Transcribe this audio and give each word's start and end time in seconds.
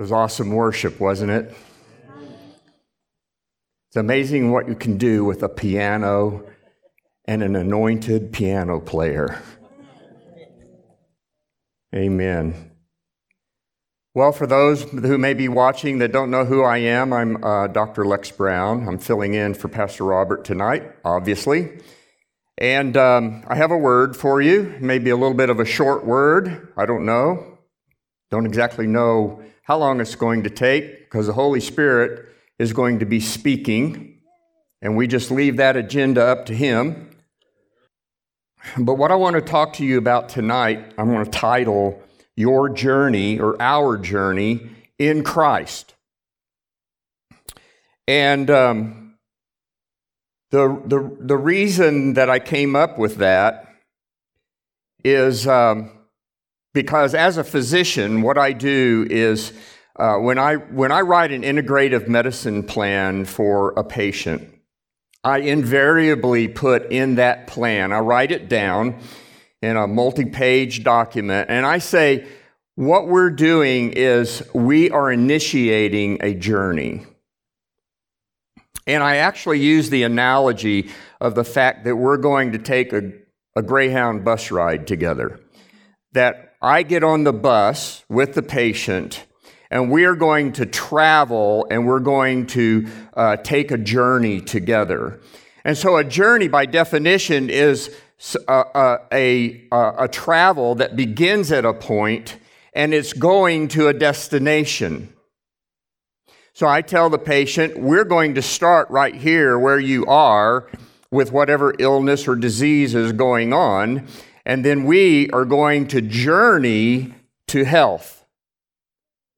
It 0.00 0.04
was 0.04 0.12
awesome 0.12 0.52
worship, 0.52 0.98
wasn't 0.98 1.30
it? 1.30 1.54
It's 3.88 3.96
amazing 3.96 4.50
what 4.50 4.66
you 4.66 4.74
can 4.74 4.96
do 4.96 5.26
with 5.26 5.42
a 5.42 5.48
piano 5.50 6.46
and 7.26 7.42
an 7.42 7.54
anointed 7.54 8.32
piano 8.32 8.80
player. 8.80 9.42
Amen. 11.94 12.70
Well, 14.14 14.32
for 14.32 14.46
those 14.46 14.84
who 14.84 15.18
may 15.18 15.34
be 15.34 15.48
watching 15.48 15.98
that 15.98 16.12
don't 16.12 16.30
know 16.30 16.46
who 16.46 16.62
I 16.62 16.78
am, 16.78 17.12
I'm 17.12 17.44
uh, 17.44 17.66
Dr. 17.66 18.06
Lex 18.06 18.30
Brown. 18.30 18.88
I'm 18.88 18.96
filling 18.96 19.34
in 19.34 19.52
for 19.52 19.68
Pastor 19.68 20.04
Robert 20.04 20.46
tonight, 20.46 20.92
obviously. 21.04 21.78
And 22.56 22.96
um, 22.96 23.44
I 23.46 23.54
have 23.54 23.70
a 23.70 23.76
word 23.76 24.16
for 24.16 24.40
you, 24.40 24.78
maybe 24.80 25.10
a 25.10 25.16
little 25.16 25.36
bit 25.36 25.50
of 25.50 25.60
a 25.60 25.66
short 25.66 26.06
word. 26.06 26.72
I 26.74 26.86
don't 26.86 27.04
know. 27.04 27.58
Don't 28.30 28.46
exactly 28.46 28.86
know 28.86 29.42
how 29.62 29.76
long 29.76 30.00
it's 30.00 30.14
going 30.14 30.44
to 30.44 30.50
take 30.50 31.04
because 31.04 31.26
the 31.26 31.32
Holy 31.32 31.60
Spirit 31.60 32.28
is 32.58 32.72
going 32.72 33.00
to 33.00 33.06
be 33.06 33.18
speaking, 33.18 34.20
and 34.80 34.96
we 34.96 35.08
just 35.08 35.30
leave 35.30 35.56
that 35.56 35.76
agenda 35.76 36.24
up 36.24 36.46
to 36.46 36.54
Him. 36.54 37.10
But 38.78 38.94
what 38.94 39.10
I 39.10 39.16
want 39.16 39.34
to 39.34 39.42
talk 39.42 39.72
to 39.74 39.84
you 39.84 39.98
about 39.98 40.28
tonight, 40.28 40.92
I'm 40.96 41.10
going 41.10 41.24
to 41.24 41.30
title 41.30 42.00
Your 42.36 42.68
Journey 42.68 43.40
or 43.40 43.60
Our 43.60 43.96
Journey 43.96 44.70
in 44.98 45.24
Christ. 45.24 45.94
And 48.06 48.50
um, 48.50 49.14
the, 50.50 50.80
the, 50.84 51.16
the 51.20 51.36
reason 51.36 52.14
that 52.14 52.30
I 52.30 52.38
came 52.38 52.76
up 52.76 52.96
with 52.96 53.16
that 53.16 53.66
is. 55.02 55.48
Um, 55.48 55.92
because 56.72 57.14
as 57.14 57.36
a 57.36 57.44
physician, 57.44 58.22
what 58.22 58.38
I 58.38 58.52
do 58.52 59.06
is 59.10 59.52
uh, 59.96 60.16
when, 60.16 60.38
I, 60.38 60.56
when 60.56 60.92
I 60.92 61.00
write 61.00 61.32
an 61.32 61.42
integrative 61.42 62.08
medicine 62.08 62.62
plan 62.62 63.24
for 63.24 63.72
a 63.72 63.84
patient, 63.84 64.48
I 65.22 65.38
invariably 65.38 66.48
put 66.48 66.90
in 66.90 67.16
that 67.16 67.46
plan, 67.46 67.92
I 67.92 67.98
write 67.98 68.32
it 68.32 68.48
down 68.48 68.98
in 69.60 69.76
a 69.76 69.86
multi 69.86 70.24
page 70.24 70.82
document, 70.82 71.50
and 71.50 71.66
I 71.66 71.78
say, 71.78 72.26
what 72.76 73.08
we're 73.08 73.30
doing 73.30 73.92
is 73.92 74.42
we 74.54 74.88
are 74.90 75.12
initiating 75.12 76.18
a 76.22 76.32
journey. 76.32 77.04
And 78.86 79.02
I 79.02 79.16
actually 79.16 79.60
use 79.60 79.90
the 79.90 80.04
analogy 80.04 80.90
of 81.20 81.34
the 81.34 81.44
fact 81.44 81.84
that 81.84 81.96
we're 81.96 82.16
going 82.16 82.52
to 82.52 82.58
take 82.58 82.94
a, 82.94 83.12
a 83.54 83.62
Greyhound 83.62 84.24
bus 84.24 84.50
ride 84.50 84.86
together. 84.86 85.38
That 86.12 86.56
I 86.60 86.82
get 86.82 87.02
on 87.04 87.24
the 87.24 87.32
bus 87.32 88.04
with 88.08 88.34
the 88.34 88.42
patient, 88.42 89.24
and 89.70 89.90
we 89.90 90.04
are 90.04 90.16
going 90.16 90.52
to 90.54 90.66
travel 90.66 91.66
and 91.70 91.86
we're 91.86 92.00
going 92.00 92.46
to 92.48 92.88
uh, 93.14 93.36
take 93.36 93.70
a 93.70 93.78
journey 93.78 94.40
together. 94.40 95.20
And 95.64 95.76
so, 95.76 95.96
a 95.96 96.04
journey, 96.04 96.48
by 96.48 96.66
definition, 96.66 97.50
is 97.50 97.94
a, 98.34 98.50
uh, 98.50 98.54
uh, 98.74 98.98
a, 99.12 99.68
a, 99.70 100.04
a 100.04 100.08
travel 100.08 100.74
that 100.76 100.96
begins 100.96 101.52
at 101.52 101.64
a 101.64 101.72
point 101.72 102.36
and 102.72 102.94
it's 102.94 103.12
going 103.12 103.68
to 103.68 103.88
a 103.88 103.94
destination. 103.94 105.12
So, 106.52 106.66
I 106.66 106.82
tell 106.82 107.10
the 107.10 107.18
patient, 107.18 107.78
we're 107.78 108.04
going 108.04 108.34
to 108.34 108.42
start 108.42 108.90
right 108.90 109.14
here 109.14 109.58
where 109.58 109.78
you 109.80 110.06
are 110.06 110.68
with 111.10 111.32
whatever 111.32 111.74
illness 111.78 112.26
or 112.26 112.36
disease 112.36 112.94
is 112.94 113.12
going 113.12 113.52
on 113.52 114.06
and 114.44 114.64
then 114.64 114.84
we 114.84 115.30
are 115.30 115.44
going 115.44 115.86
to 115.88 116.00
journey 116.00 117.14
to 117.48 117.64
health. 117.64 118.24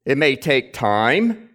It 0.05 0.19
may 0.19 0.37
take 0.37 0.73
time, 0.73 1.51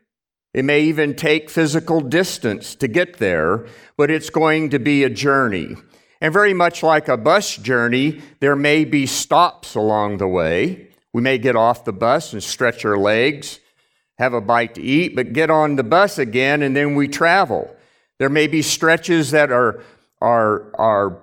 it 0.54 0.66
may 0.66 0.82
even 0.82 1.16
take 1.16 1.50
physical 1.50 2.02
distance 2.02 2.74
to 2.76 2.88
get 2.88 3.18
there, 3.18 3.68
but 3.96 4.10
it's 4.10 4.30
going 4.30 4.70
to 4.72 4.80
be 4.80 5.04
a 5.04 5.10
journey. 5.10 5.76
And 6.20 6.34
very 6.34 6.54
much 6.54 6.82
like 6.82 7.08
a 7.08 7.18
bus 7.18 7.58
journey, 7.58 8.22
there 8.40 8.56
may 8.56 8.86
be 8.86 9.06
stops 9.06 9.76
along 9.76 10.18
the 10.18 10.28
way. 10.28 10.88
We 11.14 11.22
may 11.22 11.38
get 11.38 11.56
off 11.56 11.86
the 11.86 11.94
bus 11.94 12.34
and 12.34 12.42
stretch 12.42 12.86
our 12.86 12.98
legs, 12.98 13.60
have 14.18 14.34
a 14.34 14.42
bite 14.42 14.76
to 14.76 14.82
eat, 14.82 15.16
but 15.16 15.34
get 15.34 15.52
on 15.52 15.76
the 15.76 15.84
bus 15.84 16.18
again 16.18 16.64
and 16.64 16.76
then 16.76 16.96
we 16.96 17.08
travel. 17.08 17.76
There 18.18 18.30
may 18.30 18.48
be 18.48 18.64
stretches 18.64 19.32
that 19.32 19.52
are, 19.52 19.84
are, 20.22 20.76
are 20.76 21.22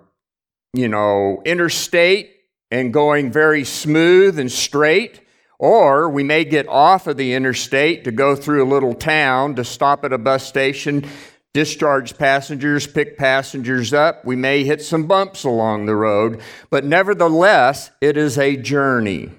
you 0.75 0.89
know, 0.89 1.41
interstate 1.45 2.33
and 2.71 2.93
going 2.93 3.31
very 3.31 3.65
smooth 3.65 4.39
and 4.39 4.51
straight, 4.51 5.21
or 5.59 6.11
we 6.11 6.25
may 6.25 6.45
get 6.45 6.67
off 6.69 7.07
of 7.07 7.17
the 7.17 7.33
interstate 7.33 8.05
to 8.05 8.11
go 8.11 8.35
through 8.35 8.65
a 8.65 8.69
little 8.69 8.93
town 8.93 9.55
to 9.55 9.65
stop 9.65 10.05
at 10.05 10.13
a 10.13 10.19
bus 10.19 10.45
station, 10.45 11.07
discharge 11.53 12.19
passengers, 12.19 12.89
pick 12.89 13.17
passengers 13.17 13.95
up. 13.95 14.25
We 14.25 14.35
may 14.35 14.65
hit 14.65 14.83
some 14.83 15.07
bumps 15.07 15.45
along 15.45 15.87
the 15.87 15.95
road, 15.95 16.41
but 16.71 16.85
nevertheless, 16.85 17.93
it 18.01 18.17
is 18.17 18.37
a 18.37 18.57
journey. 18.57 19.31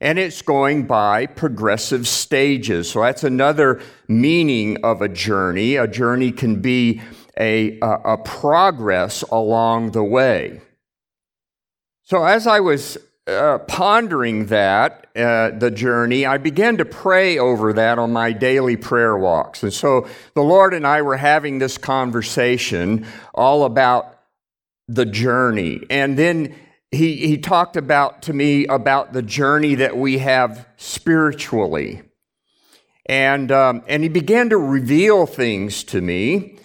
And 0.00 0.18
it's 0.18 0.42
going 0.42 0.86
by 0.86 1.26
progressive 1.26 2.08
stages. 2.08 2.90
So 2.90 3.02
that's 3.02 3.24
another 3.24 3.80
meaning 4.08 4.84
of 4.84 5.00
a 5.00 5.08
journey. 5.08 5.76
A 5.76 5.86
journey 5.86 6.32
can 6.32 6.60
be 6.60 7.00
a, 7.38 7.78
a, 7.80 7.90
a 8.14 8.18
progress 8.18 9.22
along 9.22 9.92
the 9.92 10.04
way. 10.04 10.60
So 12.04 12.24
as 12.24 12.46
I 12.46 12.60
was 12.60 12.98
uh, 13.26 13.58
pondering 13.58 14.46
that, 14.46 15.06
uh, 15.14 15.50
the 15.50 15.70
journey, 15.70 16.26
I 16.26 16.38
began 16.38 16.78
to 16.78 16.84
pray 16.84 17.38
over 17.38 17.72
that 17.74 17.98
on 17.98 18.12
my 18.12 18.32
daily 18.32 18.76
prayer 18.76 19.16
walks. 19.16 19.62
And 19.62 19.72
so 19.72 20.08
the 20.34 20.42
Lord 20.42 20.74
and 20.74 20.86
I 20.86 21.02
were 21.02 21.16
having 21.16 21.58
this 21.58 21.78
conversation 21.78 23.06
all 23.34 23.64
about 23.64 24.18
the 24.88 25.06
journey. 25.06 25.86
And 25.88 26.18
then 26.18 26.54
he, 26.90 27.16
he 27.16 27.38
talked 27.38 27.76
about 27.76 28.22
to 28.22 28.32
me 28.32 28.66
about 28.66 29.12
the 29.12 29.22
journey 29.22 29.76
that 29.76 29.96
we 29.96 30.18
have 30.18 30.66
spiritually. 30.76 32.02
And, 33.06 33.50
um, 33.50 33.82
and 33.86 34.02
he 34.02 34.08
began 34.08 34.50
to 34.50 34.58
reveal 34.58 35.26
things 35.26 35.84
to 35.84 36.00
me. 36.00 36.58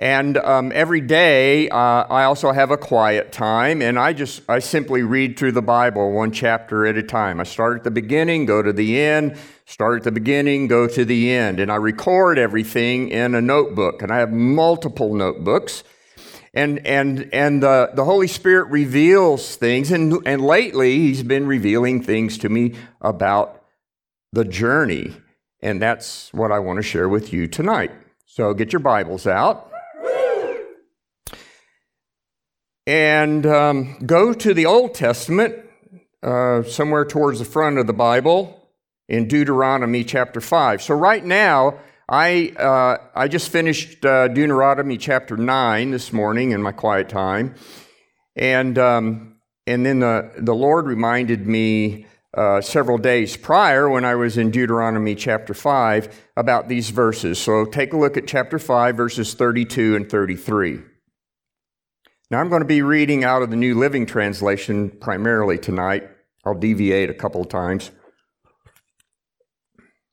And 0.00 0.38
um, 0.38 0.72
every 0.74 1.02
day, 1.02 1.68
uh, 1.68 1.76
I 1.76 2.24
also 2.24 2.52
have 2.52 2.70
a 2.70 2.78
quiet 2.78 3.32
time, 3.32 3.82
and 3.82 3.98
I 3.98 4.14
just 4.14 4.40
I 4.48 4.58
simply 4.58 5.02
read 5.02 5.38
through 5.38 5.52
the 5.52 5.60
Bible 5.60 6.10
one 6.12 6.32
chapter 6.32 6.86
at 6.86 6.96
a 6.96 7.02
time. 7.02 7.38
I 7.38 7.42
start 7.42 7.76
at 7.76 7.84
the 7.84 7.90
beginning, 7.90 8.46
go 8.46 8.62
to 8.62 8.72
the 8.72 8.98
end, 8.98 9.36
start 9.66 9.98
at 9.98 10.04
the 10.04 10.10
beginning, 10.10 10.68
go 10.68 10.86
to 10.86 11.04
the 11.04 11.30
end, 11.30 11.60
and 11.60 11.70
I 11.70 11.74
record 11.74 12.38
everything 12.38 13.10
in 13.10 13.34
a 13.34 13.42
notebook. 13.42 14.00
And 14.00 14.10
I 14.10 14.16
have 14.16 14.32
multiple 14.32 15.12
notebooks, 15.14 15.84
and 16.54 16.78
and 16.86 17.28
and 17.30 17.62
the 17.62 17.90
the 17.92 18.06
Holy 18.06 18.26
Spirit 18.26 18.70
reveals 18.70 19.56
things, 19.56 19.92
and 19.92 20.16
and 20.24 20.40
lately 20.40 20.96
He's 20.96 21.22
been 21.22 21.46
revealing 21.46 22.02
things 22.02 22.38
to 22.38 22.48
me 22.48 22.74
about 23.02 23.62
the 24.32 24.46
journey, 24.46 25.14
and 25.60 25.82
that's 25.82 26.32
what 26.32 26.50
I 26.50 26.58
want 26.58 26.78
to 26.78 26.82
share 26.82 27.10
with 27.10 27.34
you 27.34 27.46
tonight. 27.46 27.90
So 28.24 28.54
get 28.54 28.72
your 28.72 28.80
Bibles 28.80 29.26
out 29.26 29.69
and 32.90 33.46
um, 33.46 33.96
go 34.04 34.32
to 34.32 34.52
the 34.52 34.66
Old 34.66 34.94
Testament, 34.94 35.54
uh, 36.24 36.64
somewhere 36.64 37.04
towards 37.04 37.38
the 37.38 37.44
front 37.44 37.78
of 37.78 37.86
the 37.86 37.92
Bible, 37.92 38.68
in 39.08 39.28
Deuteronomy 39.28 40.02
chapter 40.02 40.40
5. 40.40 40.82
So, 40.82 40.96
right 40.96 41.24
now, 41.24 41.78
I, 42.08 42.52
uh, 42.58 42.96
I 43.14 43.28
just 43.28 43.50
finished 43.50 44.04
uh, 44.04 44.26
Deuteronomy 44.26 44.98
chapter 44.98 45.36
9 45.36 45.92
this 45.92 46.12
morning 46.12 46.50
in 46.50 46.62
my 46.62 46.72
quiet 46.72 47.08
time. 47.08 47.54
And, 48.34 48.76
um, 48.76 49.36
and 49.68 49.86
then 49.86 50.00
the, 50.00 50.32
the 50.38 50.54
Lord 50.54 50.86
reminded 50.86 51.46
me 51.46 52.06
uh, 52.36 52.60
several 52.60 52.98
days 52.98 53.36
prior 53.36 53.88
when 53.88 54.04
I 54.04 54.16
was 54.16 54.36
in 54.36 54.50
Deuteronomy 54.50 55.14
chapter 55.14 55.54
5 55.54 56.22
about 56.36 56.68
these 56.68 56.90
verses. 56.90 57.38
So 57.38 57.66
take 57.66 57.92
a 57.92 57.96
look 57.96 58.16
at 58.16 58.26
chapter 58.26 58.58
5, 58.58 58.96
verses 58.96 59.34
32 59.34 59.94
and 59.94 60.10
33. 60.10 60.89
Now, 62.30 62.38
I'm 62.38 62.48
going 62.48 62.62
to 62.62 62.66
be 62.66 62.82
reading 62.82 63.24
out 63.24 63.42
of 63.42 63.50
the 63.50 63.56
New 63.56 63.76
Living 63.76 64.06
Translation 64.06 64.90
primarily 64.90 65.58
tonight. 65.58 66.08
I'll 66.44 66.54
deviate 66.54 67.10
a 67.10 67.14
couple 67.14 67.40
of 67.40 67.48
times. 67.48 67.90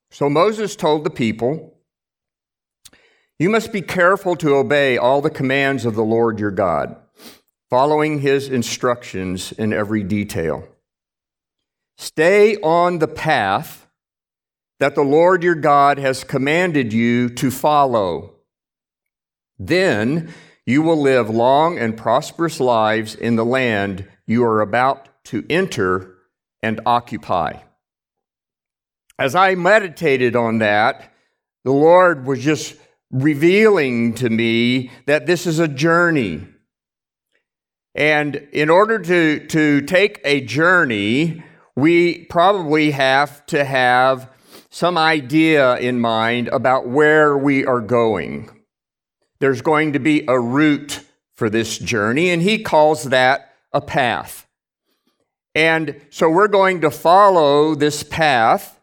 So 0.09 0.27
Moses 0.27 0.75
told 0.75 1.03
the 1.03 1.11
people, 1.11 1.77
You 3.37 3.51
must 3.51 3.71
be 3.71 3.83
careful 3.83 4.35
to 4.37 4.55
obey 4.55 4.97
all 4.97 5.21
the 5.21 5.29
commands 5.29 5.85
of 5.85 5.93
the 5.93 6.03
Lord 6.03 6.39
your 6.39 6.49
God, 6.49 6.95
following 7.69 8.21
his 8.21 8.49
instructions 8.49 9.51
in 9.51 9.71
every 9.71 10.01
detail. 10.01 10.67
Stay 11.99 12.55
on 12.61 12.97
the 12.97 13.07
path 13.07 13.87
that 14.79 14.95
the 14.95 15.03
Lord 15.03 15.43
your 15.43 15.53
God 15.53 15.99
has 15.99 16.23
commanded 16.23 16.93
you 16.93 17.29
to 17.29 17.51
follow. 17.51 18.37
Then 19.59 20.33
you 20.67 20.81
will 20.81 21.01
live 21.01 21.29
long 21.29 21.79
and 21.79 21.95
prosperous 21.95 22.59
lives 22.59 23.15
in 23.15 23.37
the 23.37 23.45
land 23.45 24.05
you 24.27 24.43
are 24.43 24.59
about 24.59 25.07
to 25.23 25.45
enter 25.49 26.13
and 26.61 26.81
occupy. 26.85 27.53
as 29.17 29.33
I 29.33 29.55
meditated 29.55 30.35
on 30.35 30.59
that, 30.59 31.11
the 31.63 31.71
Lord 31.71 32.27
was 32.27 32.43
just 32.43 32.75
revealing 33.09 34.13
to 34.15 34.29
me 34.29 34.91
that 35.05 35.25
this 35.25 35.47
is 35.47 35.57
a 35.57 35.67
journey. 35.67 36.45
And 37.95 38.35
in 38.51 38.69
order 38.69 38.99
to, 38.99 39.47
to 39.47 39.81
take 39.81 40.19
a 40.23 40.41
journey, 40.41 41.43
we 41.75 42.25
probably 42.25 42.91
have 42.91 43.45
to 43.47 43.63
have 43.63 44.29
some 44.69 44.97
idea 44.97 45.77
in 45.77 45.99
mind 45.99 46.49
about 46.49 46.87
where 46.87 47.37
we 47.37 47.65
are 47.65 47.81
going. 47.81 48.56
There's 49.39 49.61
going 49.61 49.93
to 49.93 49.99
be 49.99 50.23
a 50.27 50.39
route 50.39 51.01
for 51.35 51.49
this 51.49 51.77
journey, 51.77 52.29
and 52.29 52.41
he 52.41 52.63
calls 52.63 53.05
that 53.05 53.53
a 53.71 53.81
path. 53.81 54.47
And 55.53 56.01
so 56.09 56.29
we're 56.29 56.47
going 56.47 56.81
to 56.81 56.91
follow 56.91 57.75
this 57.75 58.03
path, 58.03 58.79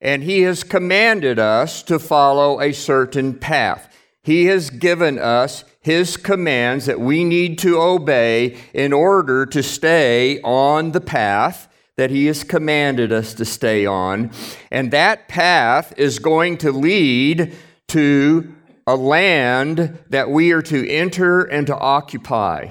and 0.00 0.22
he 0.22 0.42
has 0.42 0.64
commanded 0.64 1.38
us 1.38 1.82
to 1.84 1.98
follow 1.98 2.60
a 2.60 2.72
certain 2.72 3.34
path. 3.34 3.92
He 4.22 4.46
has 4.46 4.70
given 4.70 5.18
us 5.18 5.64
his 5.80 6.16
commands 6.16 6.86
that 6.86 7.00
we 7.00 7.24
need 7.24 7.58
to 7.58 7.80
obey 7.80 8.56
in 8.72 8.92
order 8.92 9.44
to 9.46 9.62
stay 9.62 10.40
on 10.40 10.92
the 10.92 11.00
path 11.00 11.68
that 11.96 12.10
He 12.10 12.26
has 12.26 12.44
commanded 12.44 13.12
us 13.12 13.34
to 13.34 13.44
stay 13.44 13.86
on. 13.86 14.30
And 14.70 14.90
that 14.90 15.28
path 15.28 15.94
is 15.96 16.18
going 16.18 16.58
to 16.58 16.72
lead 16.72 17.54
to 17.88 18.54
a 18.86 18.96
land 18.96 19.98
that 20.10 20.30
we 20.30 20.52
are 20.52 20.62
to 20.62 20.88
enter 20.88 21.42
and 21.42 21.66
to 21.66 21.76
occupy. 21.76 22.70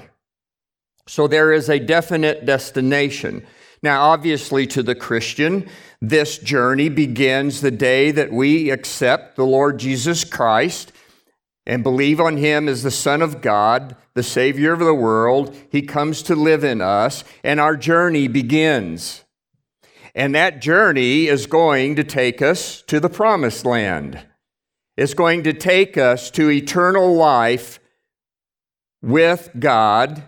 So 1.06 1.26
there 1.26 1.52
is 1.52 1.68
a 1.68 1.78
definite 1.78 2.46
destination. 2.46 3.46
Now, 3.82 4.04
obviously, 4.04 4.66
to 4.68 4.82
the 4.82 4.94
Christian, 4.94 5.68
this 6.00 6.38
journey 6.38 6.88
begins 6.88 7.60
the 7.60 7.70
day 7.70 8.10
that 8.12 8.32
we 8.32 8.70
accept 8.70 9.36
the 9.36 9.44
Lord 9.44 9.78
Jesus 9.78 10.24
Christ 10.24 10.92
and 11.66 11.82
believe 11.82 12.20
on 12.20 12.36
him 12.36 12.68
as 12.68 12.82
the 12.82 12.90
Son 12.90 13.20
of 13.20 13.40
God, 13.40 13.96
the 14.14 14.22
Savior 14.22 14.72
of 14.72 14.78
the 14.78 14.94
world. 14.94 15.56
He 15.70 15.82
comes 15.82 16.22
to 16.22 16.34
live 16.34 16.64
in 16.64 16.80
us, 16.80 17.24
and 17.42 17.60
our 17.60 17.76
journey 17.76 18.28
begins. 18.28 19.24
And 20.14 20.34
that 20.34 20.62
journey 20.62 21.26
is 21.26 21.46
going 21.46 21.96
to 21.96 22.04
take 22.04 22.40
us 22.40 22.82
to 22.82 23.00
the 23.00 23.10
promised 23.10 23.66
land. 23.66 24.24
It's 24.96 25.14
going 25.14 25.42
to 25.44 25.52
take 25.52 25.98
us 25.98 26.30
to 26.32 26.50
eternal 26.50 27.14
life 27.14 27.80
with 29.02 29.50
God, 29.58 30.22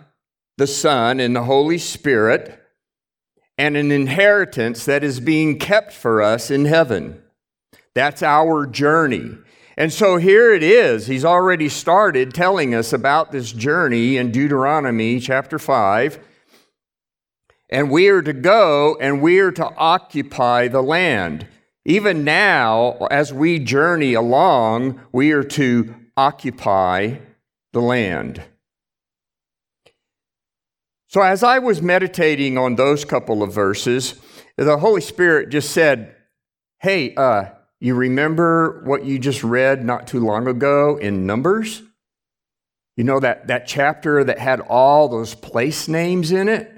the 0.57 0.67
Son, 0.67 1.19
and 1.19 1.35
the 1.35 1.43
Holy 1.43 1.77
Spirit, 1.77 2.61
and 3.57 3.77
an 3.77 3.91
inheritance 3.91 4.85
that 4.85 5.03
is 5.03 5.19
being 5.19 5.57
kept 5.57 5.93
for 5.93 6.21
us 6.21 6.51
in 6.51 6.65
heaven. 6.65 7.21
That's 7.95 8.21
our 8.21 8.67
journey. 8.67 9.37
And 9.77 9.93
so 9.93 10.17
here 10.17 10.53
it 10.53 10.63
is. 10.63 11.07
He's 11.07 11.25
already 11.25 11.69
started 11.69 12.33
telling 12.33 12.75
us 12.75 12.91
about 12.91 13.31
this 13.31 13.51
journey 13.51 14.17
in 14.17 14.31
Deuteronomy 14.31 15.19
chapter 15.19 15.57
5. 15.57 16.19
And 17.69 17.89
we 17.89 18.07
are 18.09 18.21
to 18.21 18.33
go 18.33 18.97
and 18.99 19.21
we 19.21 19.39
are 19.39 19.51
to 19.51 19.73
occupy 19.77 20.67
the 20.67 20.81
land. 20.81 21.47
Even 21.87 22.25
now, 22.25 22.97
as 23.09 23.33
we 23.33 23.59
journey 23.59 24.13
along, 24.13 24.99
we 25.13 25.31
are 25.31 25.43
to 25.43 25.95
occupy 26.17 27.15
the 27.71 27.79
land. 27.79 28.43
So, 31.07 31.21
as 31.21 31.43
I 31.43 31.59
was 31.59 31.81
meditating 31.81 32.57
on 32.57 32.75
those 32.75 33.05
couple 33.05 33.41
of 33.41 33.53
verses, 33.53 34.15
the 34.57 34.77
Holy 34.77 34.99
Spirit 34.99 35.49
just 35.49 35.71
said, 35.71 36.13
Hey, 36.79 37.15
uh, 37.15 37.45
you 37.79 37.95
remember 37.95 38.83
what 38.83 39.05
you 39.05 39.17
just 39.17 39.41
read 39.41 39.85
not 39.85 40.07
too 40.07 40.19
long 40.19 40.45
ago 40.45 40.97
in 40.97 41.25
Numbers? 41.25 41.81
You 42.97 43.05
know 43.05 43.21
that, 43.21 43.47
that 43.47 43.65
chapter 43.65 44.25
that 44.25 44.39
had 44.39 44.59
all 44.59 45.07
those 45.07 45.35
place 45.35 45.87
names 45.87 46.33
in 46.33 46.49
it? 46.49 46.69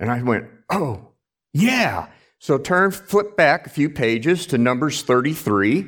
And 0.00 0.10
I 0.10 0.22
went, 0.22 0.46
oh, 0.70 1.12
yeah. 1.52 2.08
So 2.46 2.58
turn, 2.58 2.92
flip 2.92 3.36
back 3.36 3.66
a 3.66 3.70
few 3.70 3.90
pages 3.90 4.46
to 4.46 4.56
Numbers 4.56 5.02
33. 5.02 5.80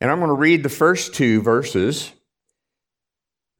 And 0.00 0.10
I'm 0.10 0.18
going 0.18 0.26
to 0.26 0.34
read 0.34 0.64
the 0.64 0.68
first 0.68 1.14
two 1.14 1.40
verses. 1.40 2.10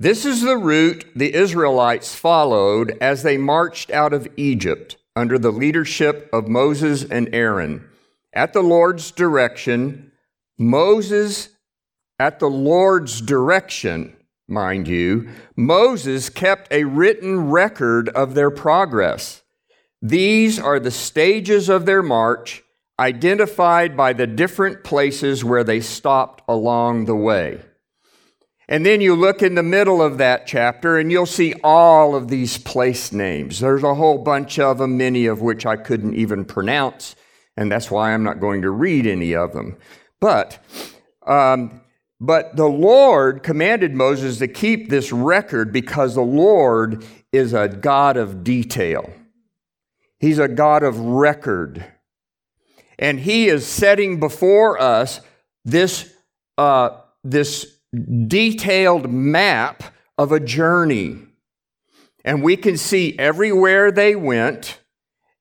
This 0.01 0.27
is 0.27 0.43
the 0.43 0.57
route 0.57 1.05
the 1.15 1.33
Israelites 1.33 2.17
followed 2.17 2.99
as 3.01 3.23
they 3.23 3.37
marched 3.39 3.93
out 3.93 4.13
of 4.13 4.27
Egypt 4.37 4.97
under 5.15 5.39
the 5.39 5.53
leadership 5.53 6.29
of 6.33 6.49
Moses 6.49 7.05
and 7.05 7.33
Aaron 7.33 7.89
at 8.33 8.53
the 8.53 8.63
Lord's 8.63 9.13
direction, 9.13 10.11
Moses, 10.59 11.51
at 12.19 12.41
the 12.41 12.51
Lord's 12.51 13.21
direction, 13.21 14.17
mind 14.49 14.89
you, 14.89 15.29
Moses 15.55 16.29
kept 16.29 16.67
a 16.73 16.83
written 16.83 17.49
record 17.49 18.09
of 18.09 18.35
their 18.35 18.51
progress. 18.51 19.45
These 20.03 20.59
are 20.59 20.81
the 20.81 20.91
stages 20.91 21.69
of 21.69 21.87
their 21.87 22.03
march, 22.03 22.63
identified 22.99 23.97
by 23.97 24.13
the 24.13 24.27
different 24.27 24.85
places 24.85 25.45
where 25.45 25.65
they 25.65 25.81
stopped 25.81 26.43
along 26.49 27.05
the 27.05 27.17
way. 27.17 27.61
And 28.69 28.87
then 28.87 29.01
you 29.01 29.17
look 29.17 29.43
in 29.43 29.57
the 29.57 29.63
middle 29.63 30.01
of 30.01 30.19
that 30.19 30.47
chapter 30.47 30.97
and 30.97 31.11
you'll 31.11 31.27
see 31.27 31.55
all 31.65 32.15
of 32.15 32.29
these 32.29 32.57
place 32.57 33.11
names. 33.11 33.59
There's 33.59 33.83
a 33.83 33.97
whole 33.97 34.19
bunch 34.19 34.59
of 34.59 34.79
them, 34.79 34.97
many 34.97 35.27
of 35.27 35.41
which 35.41 35.67
I 35.67 35.77
couldn't 35.77 36.15
even 36.15 36.45
pronounce 36.45 37.17
and 37.61 37.71
that's 37.71 37.91
why 37.91 38.15
I'm 38.15 38.23
not 38.23 38.41
going 38.41 38.63
to 38.63 38.71
read 38.71 39.07
any 39.07 39.35
of 39.35 39.53
them. 39.53 39.77
But, 40.19 40.59
um, 41.27 41.83
but 42.19 42.57
the 42.57 42.69
Lord 42.69 43.43
commanded 43.43 43.95
Moses 43.95 44.39
to 44.39 44.49
keep 44.49 44.89
this 44.89 45.13
record 45.13 45.71
because 45.71 46.15
the 46.15 46.23
Lord 46.23 47.05
is 47.33 47.53
a 47.53 47.69
God 47.69 48.17
of 48.17 48.43
detail. 48.43 49.13
He's 50.21 50.39
a 50.39 50.49
God 50.49 50.85
of 50.85 51.01
record. 51.01 51.85
And 52.99 53.19
He 53.19 53.49
is 53.49 53.67
setting 53.67 54.21
before 54.21 54.81
us 54.81 55.21
this, 55.65 56.15
uh, 56.57 56.91
this 57.25 57.79
detailed 57.93 59.11
map 59.11 59.83
of 60.17 60.31
a 60.31 60.39
journey. 60.39 61.17
And 62.25 62.43
we 62.43 62.57
can 62.57 62.77
see 62.77 63.19
everywhere 63.19 63.91
they 63.91 64.15
went 64.15 64.79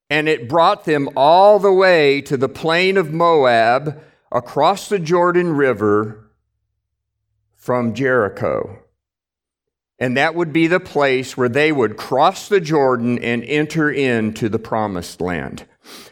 and 0.09 0.27
it 0.27 0.49
brought 0.49 0.85
them 0.85 1.09
all 1.15 1.59
the 1.59 1.73
way 1.73 2.21
to 2.21 2.35
the 2.35 2.49
plain 2.49 2.97
of 2.97 3.13
Moab 3.13 4.01
across 4.31 4.89
the 4.89 4.97
Jordan 4.97 5.53
River 5.53 6.31
from 7.55 7.93
Jericho. 7.93 8.79
And 9.99 10.15
that 10.15 10.33
would 10.33 10.53
be 10.53 10.67
the 10.67 10.79
place 10.79 11.35
where 11.35 11.49
they 11.49 11.71
would 11.71 11.97
cross 11.97 12.47
the 12.47 12.61
Jordan 12.61 13.19
and 13.19 13.43
enter 13.43 13.91
into 13.91 14.47
the 14.47 14.59
promised 14.59 15.19
land. 15.19 15.65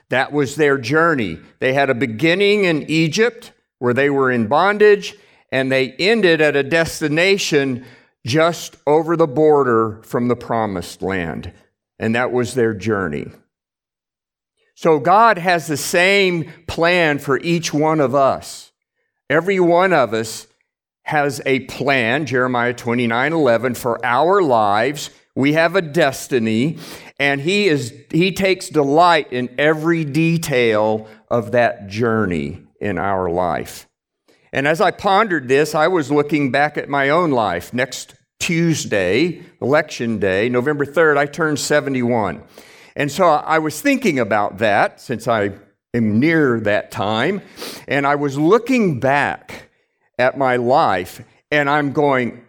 That 0.09 0.31
was 0.31 0.55
their 0.55 0.77
journey. 0.77 1.39
They 1.59 1.73
had 1.73 1.89
a 1.89 1.95
beginning 1.95 2.65
in 2.65 2.89
Egypt 2.89 3.53
where 3.79 3.93
they 3.93 4.09
were 4.09 4.31
in 4.31 4.47
bondage, 4.47 5.15
and 5.51 5.71
they 5.71 5.91
ended 5.93 6.41
at 6.41 6.55
a 6.55 6.63
destination 6.63 7.85
just 8.25 8.75
over 8.85 9.15
the 9.15 9.27
border 9.27 10.01
from 10.03 10.27
the 10.27 10.35
promised 10.35 11.01
land. 11.01 11.53
And 11.99 12.15
that 12.15 12.31
was 12.31 12.53
their 12.53 12.73
journey. 12.73 13.27
So 14.75 14.99
God 14.99 15.37
has 15.37 15.67
the 15.67 15.77
same 15.77 16.51
plan 16.67 17.19
for 17.19 17.39
each 17.39 17.73
one 17.73 17.99
of 17.99 18.13
us. 18.13 18.71
Every 19.29 19.59
one 19.59 19.93
of 19.93 20.13
us 20.13 20.46
has 21.07 21.41
a 21.45 21.61
plan, 21.61 22.25
Jeremiah 22.25 22.73
29 22.73 23.31
11, 23.31 23.75
for 23.75 24.05
our 24.05 24.41
lives. 24.41 25.09
We 25.35 25.53
have 25.53 25.75
a 25.75 25.81
destiny, 25.81 26.79
and 27.17 27.39
he, 27.39 27.69
is, 27.69 27.93
he 28.11 28.33
takes 28.33 28.67
delight 28.67 29.31
in 29.31 29.55
every 29.57 30.03
detail 30.03 31.07
of 31.29 31.53
that 31.53 31.87
journey 31.87 32.61
in 32.81 32.97
our 32.97 33.29
life. 33.29 33.87
And 34.51 34.67
as 34.67 34.81
I 34.81 34.91
pondered 34.91 35.47
this, 35.47 35.73
I 35.73 35.87
was 35.87 36.11
looking 36.11 36.51
back 36.51 36.77
at 36.77 36.89
my 36.89 37.09
own 37.09 37.31
life. 37.31 37.73
Next 37.73 38.15
Tuesday, 38.39 39.43
election 39.61 40.19
day, 40.19 40.49
November 40.49 40.85
3rd, 40.85 41.17
I 41.17 41.25
turned 41.25 41.59
71. 41.59 42.43
And 42.97 43.09
so 43.09 43.27
I 43.27 43.59
was 43.59 43.79
thinking 43.79 44.19
about 44.19 44.57
that 44.57 44.99
since 44.99 45.25
I 45.25 45.51
am 45.93 46.19
near 46.19 46.59
that 46.61 46.91
time. 46.91 47.41
And 47.87 48.05
I 48.05 48.15
was 48.15 48.37
looking 48.37 48.99
back 48.99 49.66
at 50.17 50.37
my 50.37 50.55
life 50.55 51.23
and 51.51 51.69
I'm 51.69 51.91
going, 51.91 52.43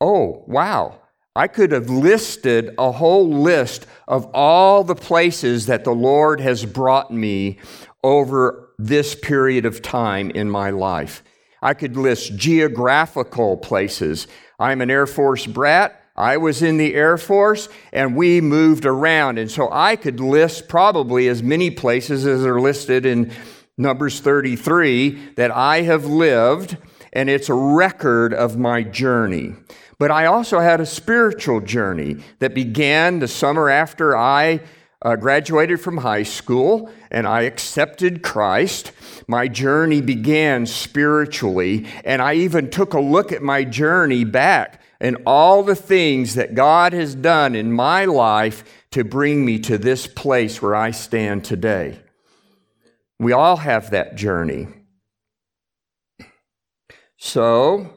oh, 0.00 0.44
wow. 0.46 1.00
I 1.36 1.48
could 1.48 1.72
have 1.72 1.90
listed 1.90 2.74
a 2.78 2.92
whole 2.92 3.28
list 3.28 3.86
of 4.06 4.26
all 4.32 4.84
the 4.84 4.94
places 4.94 5.66
that 5.66 5.82
the 5.82 5.94
Lord 5.94 6.40
has 6.40 6.64
brought 6.64 7.10
me 7.10 7.58
over 8.04 8.70
this 8.78 9.16
period 9.16 9.64
of 9.66 9.82
time 9.82 10.30
in 10.30 10.48
my 10.48 10.70
life. 10.70 11.24
I 11.60 11.74
could 11.74 11.96
list 11.96 12.36
geographical 12.36 13.56
places. 13.56 14.28
I'm 14.60 14.80
an 14.80 14.90
Air 14.90 15.06
Force 15.06 15.46
brat. 15.46 16.00
I 16.14 16.36
was 16.36 16.62
in 16.62 16.76
the 16.76 16.94
Air 16.94 17.16
Force 17.16 17.68
and 17.92 18.14
we 18.14 18.40
moved 18.40 18.86
around. 18.86 19.38
And 19.38 19.50
so 19.50 19.68
I 19.72 19.96
could 19.96 20.20
list 20.20 20.68
probably 20.68 21.26
as 21.26 21.42
many 21.42 21.70
places 21.70 22.26
as 22.26 22.44
are 22.44 22.60
listed 22.60 23.04
in 23.04 23.32
Numbers 23.76 24.20
33 24.20 25.32
that 25.34 25.50
I 25.50 25.82
have 25.82 26.04
lived, 26.04 26.76
and 27.14 27.30
it's 27.30 27.48
a 27.48 27.54
record 27.54 28.34
of 28.34 28.58
my 28.58 28.82
journey. 28.82 29.54
But 29.98 30.10
I 30.10 30.26
also 30.26 30.58
had 30.58 30.80
a 30.80 30.86
spiritual 30.86 31.60
journey 31.60 32.16
that 32.40 32.54
began 32.54 33.20
the 33.20 33.28
summer 33.28 33.70
after 33.70 34.16
I 34.16 34.60
uh, 35.00 35.16
graduated 35.16 35.80
from 35.80 35.98
high 35.98 36.22
school 36.22 36.90
and 37.10 37.26
I 37.26 37.42
accepted 37.42 38.22
Christ. 38.22 38.92
My 39.28 39.46
journey 39.48 40.00
began 40.00 40.66
spiritually, 40.66 41.86
and 42.04 42.20
I 42.20 42.34
even 42.34 42.70
took 42.70 42.94
a 42.94 43.00
look 43.00 43.30
at 43.30 43.42
my 43.42 43.64
journey 43.64 44.24
back 44.24 44.80
and 45.00 45.18
all 45.26 45.62
the 45.62 45.76
things 45.76 46.34
that 46.34 46.54
God 46.54 46.92
has 46.92 47.14
done 47.14 47.54
in 47.54 47.72
my 47.72 48.06
life 48.06 48.64
to 48.92 49.04
bring 49.04 49.44
me 49.44 49.58
to 49.60 49.76
this 49.76 50.06
place 50.06 50.62
where 50.62 50.74
I 50.74 50.90
stand 50.90 51.44
today. 51.44 52.00
We 53.18 53.32
all 53.32 53.56
have 53.56 53.90
that 53.90 54.16
journey. 54.16 54.66
So, 57.24 57.88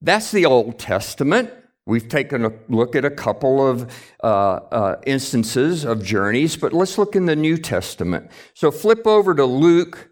that's 0.00 0.30
the 0.30 0.46
Old 0.46 0.78
Testament. 0.78 1.50
We've 1.84 2.08
taken 2.08 2.46
a 2.46 2.52
look 2.70 2.96
at 2.96 3.04
a 3.04 3.10
couple 3.10 3.64
of 3.64 3.94
uh, 4.22 4.26
uh, 4.26 5.00
instances 5.04 5.84
of 5.84 6.02
journeys, 6.02 6.56
but 6.56 6.72
let's 6.72 6.96
look 6.96 7.14
in 7.14 7.26
the 7.26 7.36
New 7.36 7.58
Testament. 7.58 8.30
So 8.54 8.70
flip 8.70 9.06
over 9.06 9.34
to 9.34 9.44
Luke 9.44 10.08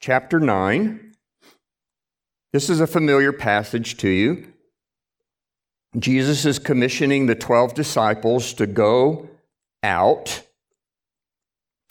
chapter 0.00 0.40
9. 0.40 1.12
This 2.54 2.70
is 2.70 2.80
a 2.80 2.86
familiar 2.86 3.34
passage 3.34 3.98
to 3.98 4.08
you. 4.08 4.54
Jesus 5.98 6.46
is 6.46 6.58
commissioning 6.58 7.26
the 7.26 7.34
12 7.34 7.74
disciples 7.74 8.54
to 8.54 8.66
go 8.66 9.28
out. 9.82 10.40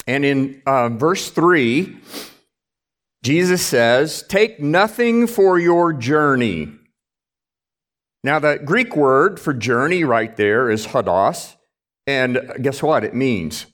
And 0.08 0.26
in 0.26 0.64
uh, 0.66 0.90
verse 0.90 1.30
3, 1.30 2.00
Jesus 3.24 3.66
says, 3.66 4.24
Take 4.28 4.60
nothing 4.60 5.28
for 5.28 5.60
your 5.60 5.94
journey 5.94 6.80
now, 8.24 8.40
the 8.40 8.60
Greek 8.64 8.96
word 8.96 9.40
for 9.40 9.54
journey 9.54 10.04
right 10.04 10.36
there 10.36 10.70
is 10.70 10.88
hodos, 10.88 11.56
and 12.06 12.40
guess 12.62 12.84
what? 12.84 13.04
It 13.04 13.14
means 13.14 13.66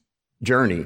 journey. 0.43 0.85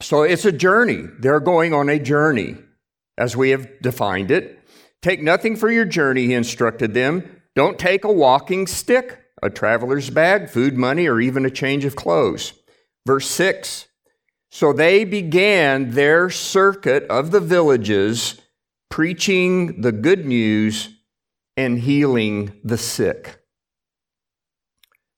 So 0.00 0.22
it's 0.22 0.44
a 0.44 0.52
journey. 0.52 1.04
They're 1.18 1.40
going 1.40 1.74
on 1.74 1.88
a 1.88 1.98
journey, 1.98 2.56
as 3.18 3.36
we 3.36 3.50
have 3.50 3.66
defined 3.82 4.30
it. 4.30 4.60
Take 5.02 5.20
nothing 5.20 5.56
for 5.56 5.70
your 5.70 5.84
journey, 5.84 6.26
he 6.26 6.34
instructed 6.34 6.94
them. 6.94 7.40
Don't 7.56 7.78
take 7.78 8.04
a 8.04 8.12
walking 8.12 8.66
stick, 8.66 9.20
a 9.42 9.50
traveler's 9.50 10.10
bag, 10.10 10.48
food, 10.48 10.76
money, 10.76 11.08
or 11.08 11.20
even 11.20 11.44
a 11.44 11.50
change 11.50 11.84
of 11.84 11.96
clothes. 11.96 12.52
Verse 13.04 13.26
6 13.26 13.88
So 14.54 14.72
they 14.72 15.02
began 15.02 15.90
their 15.90 16.30
circuit 16.30 17.02
of 17.10 17.32
the 17.32 17.40
villages, 17.40 18.40
preaching 18.88 19.80
the 19.80 19.90
good 19.90 20.26
news 20.26 20.90
and 21.56 21.76
healing 21.76 22.60
the 22.62 22.78
sick. 22.78 23.42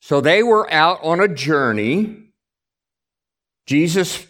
So 0.00 0.22
they 0.22 0.42
were 0.42 0.72
out 0.72 1.04
on 1.04 1.20
a 1.20 1.28
journey. 1.28 2.30
Jesus 3.66 4.26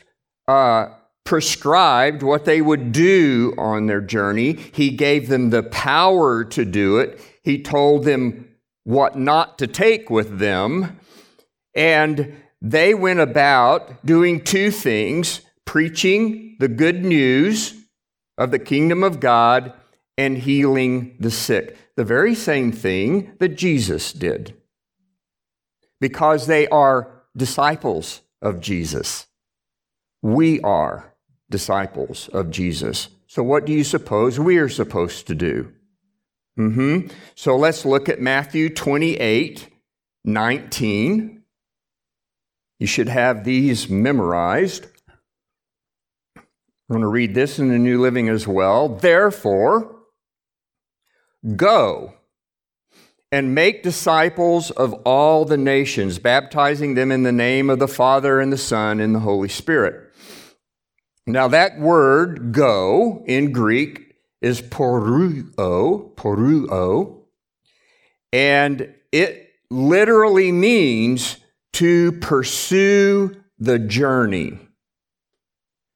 uh, 0.49 0.89
prescribed 1.25 2.25
what 2.25 2.45
they 2.45 2.61
would 2.61 2.91
do 2.91 3.55
on 3.57 3.87
their 3.87 4.01
journey. 4.01 4.55
He 4.73 4.91
gave 4.91 5.29
them 5.29 5.51
the 5.51 5.63
power 5.63 6.43
to 6.47 6.65
do 6.65 6.99
it. 6.99 7.21
He 7.45 7.63
told 7.63 8.03
them 8.03 8.49
what 8.83 9.17
not 9.17 9.57
to 9.59 9.69
take 9.69 10.11
with 10.11 10.41
them. 10.41 10.99
And 11.77 12.35
they 12.71 12.95
went 12.95 13.21
about 13.21 14.05
doing 14.05 14.43
two 14.43 14.71
things 14.71 15.41
preaching 15.65 16.57
the 16.59 16.69
good 16.69 17.05
news 17.05 17.75
of 18.39 18.51
the 18.51 18.59
kingdom 18.59 19.03
of 19.03 19.21
God 19.21 19.73
and 20.17 20.39
healing 20.39 21.17
the 21.21 21.31
sick 21.31 21.77
the 21.97 22.05
very 22.05 22.35
same 22.35 22.71
thing 22.73 23.33
that 23.39 23.57
Jesus 23.57 24.13
did 24.13 24.55
because 26.01 26.47
they 26.47 26.69
are 26.69 27.11
disciples 27.37 28.21
of 28.43 28.61
Jesus. 28.61 29.27
We 30.23 30.61
are 30.61 31.15
disciples 31.51 32.29
of 32.29 32.51
Jesus. 32.51 33.09
So, 33.27 33.43
what 33.43 33.65
do 33.67 33.73
you 33.73 33.83
suppose 33.83 34.39
we 34.39 34.59
are 34.59 34.69
supposed 34.69 35.27
to 35.27 35.35
do? 35.35 35.73
Mm-hmm. 36.59 37.09
So, 37.35 37.57
let's 37.57 37.85
look 37.85 38.09
at 38.09 38.21
Matthew 38.21 38.69
28 38.69 39.69
19. 40.25 41.36
You 42.79 42.87
should 42.87 43.09
have 43.09 43.45
these 43.45 43.89
memorized. 43.89 44.87
I'm 46.37 46.45
going 46.93 47.01
to 47.01 47.09
read 47.09 47.35
this 47.35 47.59
in 47.59 47.69
the 47.69 47.79
New 47.79 48.01
Living 48.01 48.29
as 48.29 48.47
well. 48.47 48.89
Therefore, 48.89 49.97
Go 51.55 52.15
and 53.31 53.55
make 53.55 53.83
disciples 53.83 54.71
of 54.73 54.95
all 55.05 55.45
the 55.45 55.57
nations, 55.57 56.19
baptizing 56.19 56.95
them 56.95 57.13
in 57.13 57.23
the 57.23 57.33
name 57.33 57.71
of 57.71 57.79
the 57.79 57.89
Father 57.89 58.41
and 58.41 58.53
the 58.53 58.59
Son 58.59 58.99
and 58.99 59.15
the 59.15 59.21
Holy 59.21 59.49
Spirit. 59.49 60.13
Now, 61.27 61.47
that 61.49 61.79
word 61.79 62.53
go 62.53 63.23
in 63.27 63.53
Greek 63.53 64.15
is 64.41 64.63
poruo, 64.63 66.15
poruo, 66.15 67.21
and 68.33 68.95
it 69.13 69.51
literally 69.71 70.53
means 70.53 71.37
to 71.77 72.13
pursue 72.13 73.37
the 73.59 73.79
journey. 73.79 74.59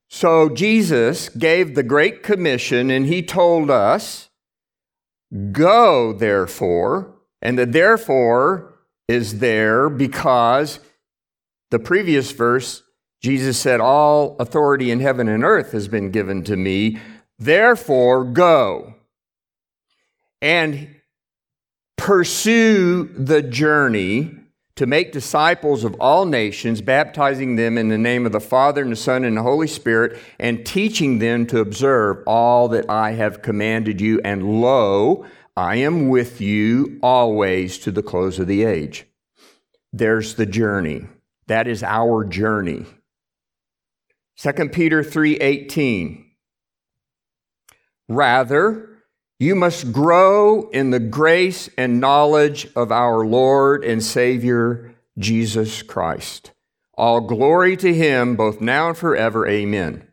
So, 0.09 0.51
Jesus 0.51 1.31
gave 1.31 1.75
the 1.75 1.83
Great 1.83 2.23
Commission 2.23 2.91
and 2.91 3.07
he 3.07 3.23
told 3.23 3.71
us 3.71 4.29
Go, 5.53 6.13
therefore, 6.13 7.15
and 7.41 7.59
the 7.59 7.65
therefore 7.65 8.75
is 9.09 9.39
there 9.39 9.89
because 9.89 10.81
the 11.71 11.79
previous 11.79 12.33
verse, 12.33 12.83
Jesus 13.23 13.59
said, 13.59 13.81
All 13.81 14.37
authority 14.39 14.91
in 14.91 15.01
heaven 15.01 15.29
and 15.29 15.45
earth 15.45 15.73
has 15.73 15.89
been 15.89 16.11
given 16.11 16.45
to 16.45 16.57
me. 16.57 16.99
Therefore, 17.39 18.25
go 18.25 18.97
and 20.43 20.97
pursue 21.97 23.05
the 23.15 23.41
journey 23.41 24.40
to 24.77 24.87
make 24.87 25.13
disciples 25.13 25.85
of 25.85 25.95
all 26.01 26.25
nations, 26.25 26.81
baptizing 26.81 27.57
them 27.57 27.77
in 27.77 27.89
the 27.89 27.99
name 27.99 28.25
of 28.25 28.33
the 28.33 28.41
Father 28.41 28.83
and 28.83 28.93
the 28.93 28.97
Son 28.97 29.25
and 29.25 29.37
the 29.37 29.43
Holy 29.43 29.67
Spirit, 29.67 30.19
and 30.39 30.65
teaching 30.65 31.19
them 31.19 31.47
to 31.47 31.61
observe 31.61 32.23
all 32.27 32.69
that 32.69 32.89
I 32.89 33.13
have 33.13 33.43
commanded 33.43 34.01
you. 34.01 34.21
And 34.25 34.61
lo, 34.61 35.27
I 35.57 35.77
am 35.77 36.09
with 36.09 36.41
you 36.41 36.99
always 37.03 37.79
to 37.81 37.91
the 37.91 38.03
close 38.03 38.39
of 38.39 38.47
the 38.47 38.65
age. 38.65 39.07
There's 39.93 40.37
the 40.37 40.47
journey. 40.47 41.07
That 41.47 41.67
is 41.67 41.83
our 41.83 42.25
journey. 42.25 42.87
2 44.37 44.71
Peter 44.71 45.03
3:18 45.03 46.25
Rather, 48.09 48.90
you 49.41 49.55
must 49.55 49.91
grow 49.91 50.69
in 50.69 50.91
the 50.91 51.01
grace 51.01 51.71
and 51.79 51.99
knowledge 51.99 52.69
of 52.77 52.93
our 52.93 53.25
Lord 53.25 53.85
and 53.85 54.05
Savior, 54.05 54.95
Jesus 55.19 55.83
Christ. 55.83 56.53
All 56.93 57.23
glory 57.23 57.75
to 57.79 57.95
him, 57.95 58.37
both 58.37 58.61
now 58.61 58.91
and 58.91 58.97
forever. 58.99 59.49
Amen. 59.49 60.07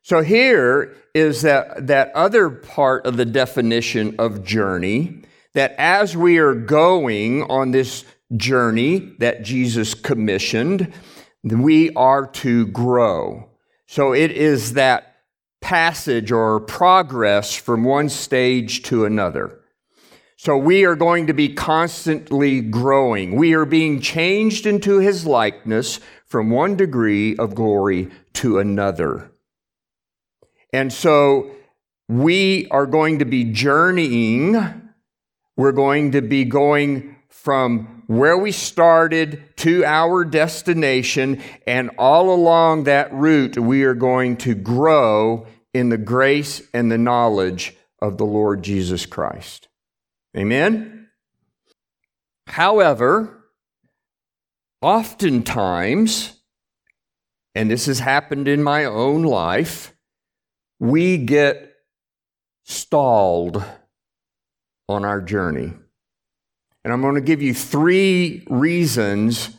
So 0.00 0.22
here 0.22 0.96
is 1.14 1.42
that, 1.42 1.86
that 1.88 2.10
other 2.14 2.48
part 2.48 3.04
of 3.04 3.18
the 3.18 3.26
definition 3.26 4.16
of 4.18 4.42
journey 4.42 5.22
that 5.52 5.74
as 5.76 6.16
we 6.16 6.38
are 6.38 6.54
going 6.54 7.42
on 7.42 7.72
this 7.72 8.06
journey 8.34 9.12
that 9.18 9.42
Jesus 9.42 9.92
commissioned, 9.92 10.94
we 11.42 11.90
are 11.94 12.26
to 12.26 12.68
grow. 12.68 13.50
So 13.86 14.14
it 14.14 14.30
is 14.30 14.74
that 14.74 15.07
passage 15.60 16.30
or 16.30 16.60
progress 16.60 17.54
from 17.54 17.84
one 17.84 18.08
stage 18.08 18.82
to 18.84 19.04
another. 19.04 19.60
So 20.36 20.56
we 20.56 20.84
are 20.84 20.94
going 20.94 21.26
to 21.26 21.32
be 21.32 21.52
constantly 21.52 22.60
growing. 22.60 23.34
We 23.34 23.54
are 23.54 23.64
being 23.64 24.00
changed 24.00 24.66
into 24.66 24.98
his 24.98 25.26
likeness 25.26 25.98
from 26.26 26.50
one 26.50 26.76
degree 26.76 27.36
of 27.36 27.56
glory 27.56 28.08
to 28.34 28.58
another. 28.58 29.32
And 30.72 30.92
so 30.92 31.50
we 32.08 32.68
are 32.70 32.86
going 32.86 33.18
to 33.18 33.24
be 33.24 33.44
journeying. 33.44 34.92
We're 35.56 35.72
going 35.72 36.12
to 36.12 36.22
be 36.22 36.44
going 36.44 37.16
from 37.28 37.97
where 38.08 38.38
we 38.38 38.50
started 38.50 39.42
to 39.58 39.84
our 39.84 40.24
destination, 40.24 41.42
and 41.66 41.90
all 41.98 42.34
along 42.34 42.84
that 42.84 43.12
route, 43.12 43.58
we 43.58 43.84
are 43.84 43.94
going 43.94 44.34
to 44.38 44.54
grow 44.54 45.46
in 45.74 45.90
the 45.90 45.98
grace 45.98 46.62
and 46.72 46.90
the 46.90 46.96
knowledge 46.96 47.76
of 48.00 48.16
the 48.16 48.24
Lord 48.24 48.62
Jesus 48.62 49.04
Christ. 49.04 49.68
Amen? 50.34 51.08
However, 52.46 53.44
oftentimes, 54.80 56.40
and 57.54 57.70
this 57.70 57.84
has 57.86 57.98
happened 57.98 58.48
in 58.48 58.62
my 58.62 58.86
own 58.86 59.22
life, 59.22 59.94
we 60.80 61.18
get 61.18 61.74
stalled 62.64 63.62
on 64.88 65.04
our 65.04 65.20
journey. 65.20 65.74
And 66.84 66.92
I'm 66.92 67.00
going 67.00 67.16
to 67.16 67.20
give 67.20 67.42
you 67.42 67.54
three 67.54 68.44
reasons. 68.48 69.50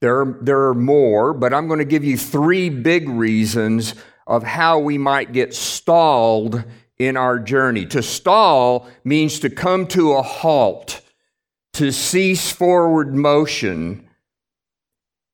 There 0.00 0.20
are, 0.20 0.38
there 0.40 0.68
are 0.68 0.74
more, 0.74 1.34
but 1.34 1.52
I'm 1.52 1.66
going 1.66 1.78
to 1.78 1.84
give 1.84 2.04
you 2.04 2.16
three 2.16 2.70
big 2.70 3.08
reasons 3.08 3.94
of 4.26 4.42
how 4.42 4.78
we 4.78 4.96
might 4.96 5.32
get 5.32 5.54
stalled 5.54 6.64
in 6.98 7.16
our 7.16 7.38
journey. 7.38 7.86
To 7.86 8.02
stall 8.02 8.88
means 9.04 9.40
to 9.40 9.50
come 9.50 9.86
to 9.88 10.12
a 10.12 10.22
halt, 10.22 11.00
to 11.74 11.90
cease 11.92 12.52
forward 12.52 13.14
motion. 13.14 14.08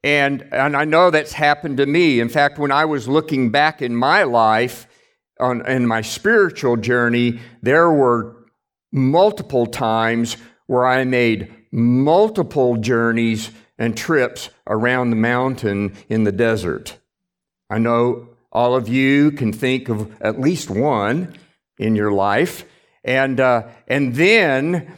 And, 0.02 0.49
and 0.52 0.76
I 0.76 0.85
know 0.85 1.11
that's 1.11 1.33
happened 1.33 1.76
to 1.78 1.87
me. 1.87 2.21
In 2.21 2.28
fact, 2.28 2.59
when 2.59 2.71
I 2.71 2.85
was 2.85 3.09
looking 3.09 3.50
back 3.50 3.83
in 3.83 3.95
my 3.95 4.23
life, 4.23 4.87
on, 5.38 5.66
in 5.66 5.87
my 5.87 6.00
spiritual 6.00 6.76
journey, 6.76 7.40
there 7.62 7.90
were 7.90 8.37
multiple 8.93 9.66
times 9.66 10.37
where 10.67 10.87
I 10.87 11.05
made 11.05 11.53
multiple 11.71 12.77
journeys 12.77 13.51
and 13.79 13.97
trips 13.97 14.51
around 14.67 15.11
the 15.11 15.17
mountain 15.17 15.95
in 16.09 16.25
the 16.25 16.33
desert. 16.33 16.99
I 17.71 17.79
know 17.79 18.29
all 18.51 18.75
of 18.75 18.89
you 18.89 19.33
can 19.33 19.53
think 19.53 19.89
of 19.89 20.11
at 20.21 20.41
least 20.41 20.71
one 20.71 21.37
in 21.79 21.95
your 21.95 22.13
life. 22.13 22.65
And, 23.05 23.39
uh, 23.39 23.69
and 23.87 24.15
then, 24.15 24.97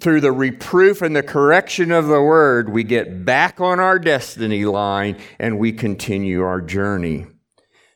through 0.00 0.20
the 0.20 0.32
reproof 0.32 1.02
and 1.02 1.16
the 1.16 1.22
correction 1.22 1.90
of 1.90 2.06
the 2.06 2.20
word, 2.20 2.68
we 2.68 2.84
get 2.84 3.24
back 3.24 3.60
on 3.60 3.80
our 3.80 3.98
destiny 3.98 4.64
line 4.64 5.16
and 5.38 5.58
we 5.58 5.72
continue 5.72 6.42
our 6.42 6.60
journey. 6.60 7.26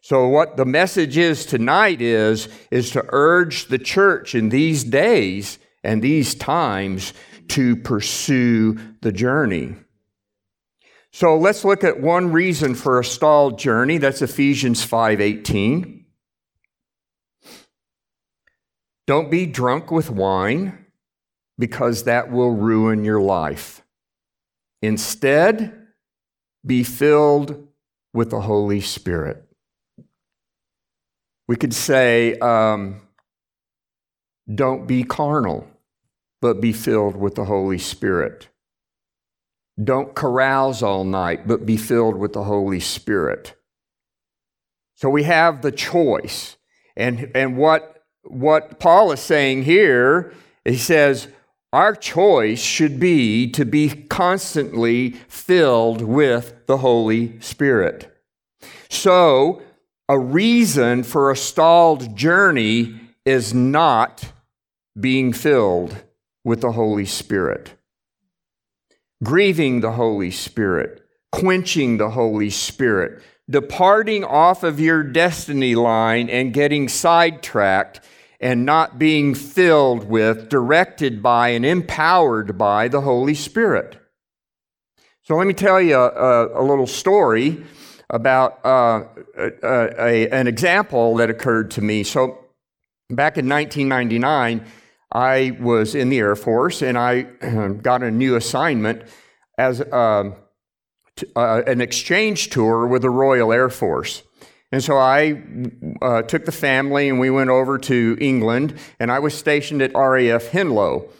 So 0.00 0.28
what 0.28 0.56
the 0.56 0.66
message 0.66 1.16
is 1.16 1.46
tonight 1.46 2.00
is 2.00 2.48
is 2.70 2.90
to 2.90 3.04
urge 3.08 3.68
the 3.68 3.78
church 3.78 4.34
in 4.34 4.50
these 4.50 4.84
days 4.84 5.58
and 5.84 6.02
these 6.02 6.34
times 6.34 7.12
to 7.48 7.76
pursue 7.76 8.78
the 9.02 9.12
journey. 9.12 9.76
So 11.12 11.36
let's 11.36 11.64
look 11.64 11.84
at 11.84 12.00
one 12.00 12.32
reason 12.32 12.74
for 12.74 12.98
a 12.98 13.04
stalled 13.04 13.58
journey. 13.58 13.98
That's 13.98 14.22
Ephesians 14.22 14.84
5:18. 14.84 16.06
Don't 19.06 19.30
be 19.30 19.46
drunk 19.46 19.90
with 19.90 20.10
wine 20.10 20.86
because 21.58 22.04
that 22.04 22.32
will 22.32 22.50
ruin 22.50 23.04
your 23.04 23.20
life. 23.20 23.82
Instead, 24.82 25.86
be 26.66 26.82
filled 26.82 27.68
with 28.12 28.30
the 28.30 28.40
Holy 28.40 28.80
Spirit. 28.80 29.44
We 31.46 31.56
could 31.56 31.74
say, 31.74 32.38
um, 32.38 33.02
don't 34.52 34.86
be 34.86 35.04
carnal, 35.04 35.66
but 36.44 36.60
be 36.60 36.74
filled 36.74 37.16
with 37.16 37.36
the 37.36 37.46
Holy 37.46 37.78
Spirit. 37.78 38.50
Don't 39.82 40.14
carouse 40.14 40.82
all 40.82 41.02
night, 41.02 41.48
but 41.48 41.64
be 41.64 41.78
filled 41.78 42.16
with 42.16 42.34
the 42.34 42.44
Holy 42.44 42.80
Spirit. 42.80 43.54
So 44.94 45.08
we 45.08 45.22
have 45.22 45.62
the 45.62 45.72
choice. 45.72 46.58
And, 46.98 47.30
and 47.34 47.56
what, 47.56 48.04
what 48.24 48.78
Paul 48.78 49.10
is 49.12 49.20
saying 49.20 49.62
here, 49.62 50.34
he 50.66 50.76
says, 50.76 51.28
our 51.72 51.94
choice 51.94 52.60
should 52.60 53.00
be 53.00 53.50
to 53.52 53.64
be 53.64 53.88
constantly 53.88 55.12
filled 55.28 56.02
with 56.02 56.66
the 56.66 56.76
Holy 56.76 57.40
Spirit. 57.40 58.14
So 58.90 59.62
a 60.10 60.18
reason 60.18 61.04
for 61.04 61.30
a 61.30 61.36
stalled 61.38 62.14
journey 62.14 63.00
is 63.24 63.54
not 63.54 64.30
being 65.00 65.32
filled 65.32 66.04
with 66.44 66.60
the 66.60 66.72
Holy 66.72 67.06
Spirit. 67.06 67.74
Grieving 69.22 69.80
the 69.80 69.92
Holy 69.92 70.30
Spirit, 70.30 71.02
quenching 71.32 71.96
the 71.96 72.10
Holy 72.10 72.50
Spirit, 72.50 73.22
departing 73.48 74.24
off 74.24 74.62
of 74.62 74.78
your 74.78 75.02
destiny 75.02 75.74
line 75.74 76.28
and 76.28 76.52
getting 76.52 76.88
sidetracked 76.88 78.00
and 78.40 78.66
not 78.66 78.98
being 78.98 79.34
filled 79.34 80.04
with, 80.04 80.48
directed 80.48 81.22
by, 81.22 81.48
and 81.48 81.64
empowered 81.64 82.58
by 82.58 82.88
the 82.88 83.00
Holy 83.00 83.34
Spirit. 83.34 83.96
So 85.22 85.36
let 85.36 85.46
me 85.46 85.54
tell 85.54 85.80
you 85.80 85.96
a, 85.96 86.60
a, 86.60 86.62
little 86.62 86.86
story 86.86 87.64
about 88.10 88.60
uh, 88.64 89.04
a, 89.38 90.28
an 90.28 90.46
example 90.46 91.16
that 91.16 91.30
occurred 91.30 91.70
to 91.72 91.80
me. 91.80 92.02
So, 92.02 92.44
back 93.08 93.38
in 93.38 93.48
1999, 93.48 94.66
I 95.14 95.56
was 95.60 95.94
in 95.94 96.08
the 96.08 96.18
Air 96.18 96.34
Force 96.34 96.82
and 96.82 96.98
I 96.98 97.22
got 97.82 98.02
a 98.02 98.10
new 98.10 98.34
assignment 98.36 99.02
as 99.56 99.80
um, 99.92 100.34
uh, 101.36 101.62
an 101.66 101.80
exchange 101.80 102.50
tour 102.50 102.86
with 102.86 103.02
the 103.02 103.10
Royal 103.10 103.52
Air 103.52 103.70
Force. 103.70 104.24
And 104.72 104.82
so 104.82 104.96
I 104.96 105.40
uh, 106.02 106.22
took 106.22 106.44
the 106.44 106.52
family 106.52 107.08
and 107.08 107.20
we 107.20 107.30
went 107.30 107.48
over 107.48 107.78
to 107.78 108.18
England, 108.20 108.76
and 108.98 109.12
I 109.12 109.20
was 109.20 109.32
stationed 109.32 109.80
at 109.82 109.94
RAF 109.94 110.48
Henlow 110.48 111.10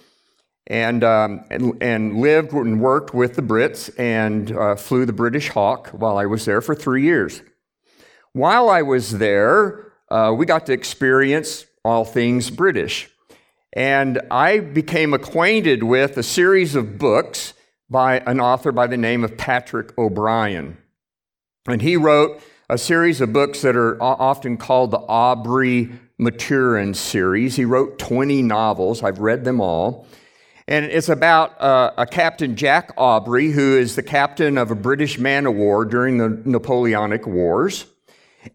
and, 0.67 1.05
um, 1.05 1.45
and, 1.51 1.81
and, 1.81 2.21
lived 2.21 2.53
and 2.53 2.81
worked 2.81 3.15
with 3.15 3.37
the 3.37 3.43
Brits 3.43 3.97
and 3.97 4.51
uh, 4.51 4.75
flew 4.75 5.07
the 5.07 5.13
British 5.13 5.51
Hawk 5.51 5.91
while 5.91 6.17
I 6.17 6.27
was 6.27 6.47
there 6.47 6.61
for 6.61 6.75
three 6.75 7.05
years. 7.05 7.43
While 8.33 8.71
I 8.71 8.83
was 8.83 9.19
there, 9.19 9.93
uh, 10.11 10.35
we 10.37 10.47
got 10.47 10.67
to 10.67 10.73
experience 10.73 11.67
all 11.85 12.05
things 12.05 12.51
British. 12.51 13.09
And 13.75 14.21
I 14.31 14.61
became 14.61 15.13
acquainted 15.13 15.83
with 15.83 16.17
a 16.17 16.23
series 16.23 16.77
of 16.77 16.97
books 16.97 17.55
by 17.91 18.21
an 18.21 18.41
author 18.41 18.71
by 18.71 18.87
the 18.87 18.97
name 18.97 19.25
of 19.25 19.37
Patrick 19.37 19.97
O'Brian. 19.99 20.79
And 21.67 21.83
he 21.83 21.97
wrote 21.97 22.41
a 22.71 22.79
series 22.79 23.21
of 23.21 23.33
books 23.33 23.63
that 23.63 23.75
are 23.75 24.01
often 24.01 24.57
called 24.57 24.93
the 24.93 24.99
Aubrey 24.99 25.91
Maturin 26.19 26.95
series. 26.95 27.57
He 27.57 27.65
wrote 27.65 27.99
20 27.99 28.43
novels, 28.43 29.03
I've 29.03 29.19
read 29.19 29.45
them 29.45 29.61
all. 29.61 30.07
And 30.69 30.87
it's 30.87 31.09
about 31.09 31.61
uh, 31.61 31.93
a 31.99 32.07
Captain 32.07 32.57
Jack 32.57 32.93
Aubrey, 32.97 33.51
who 33.51 33.77
is 33.77 33.97
the 33.97 34.03
captain 34.03 34.57
of 34.57 34.71
a 34.71 34.77
British 34.77 35.19
man 35.19 35.47
of 35.47 35.55
war 35.57 35.85
during 35.85 36.19
the 36.19 36.41
Napoleonic 36.45 37.27
Wars, 37.27 37.87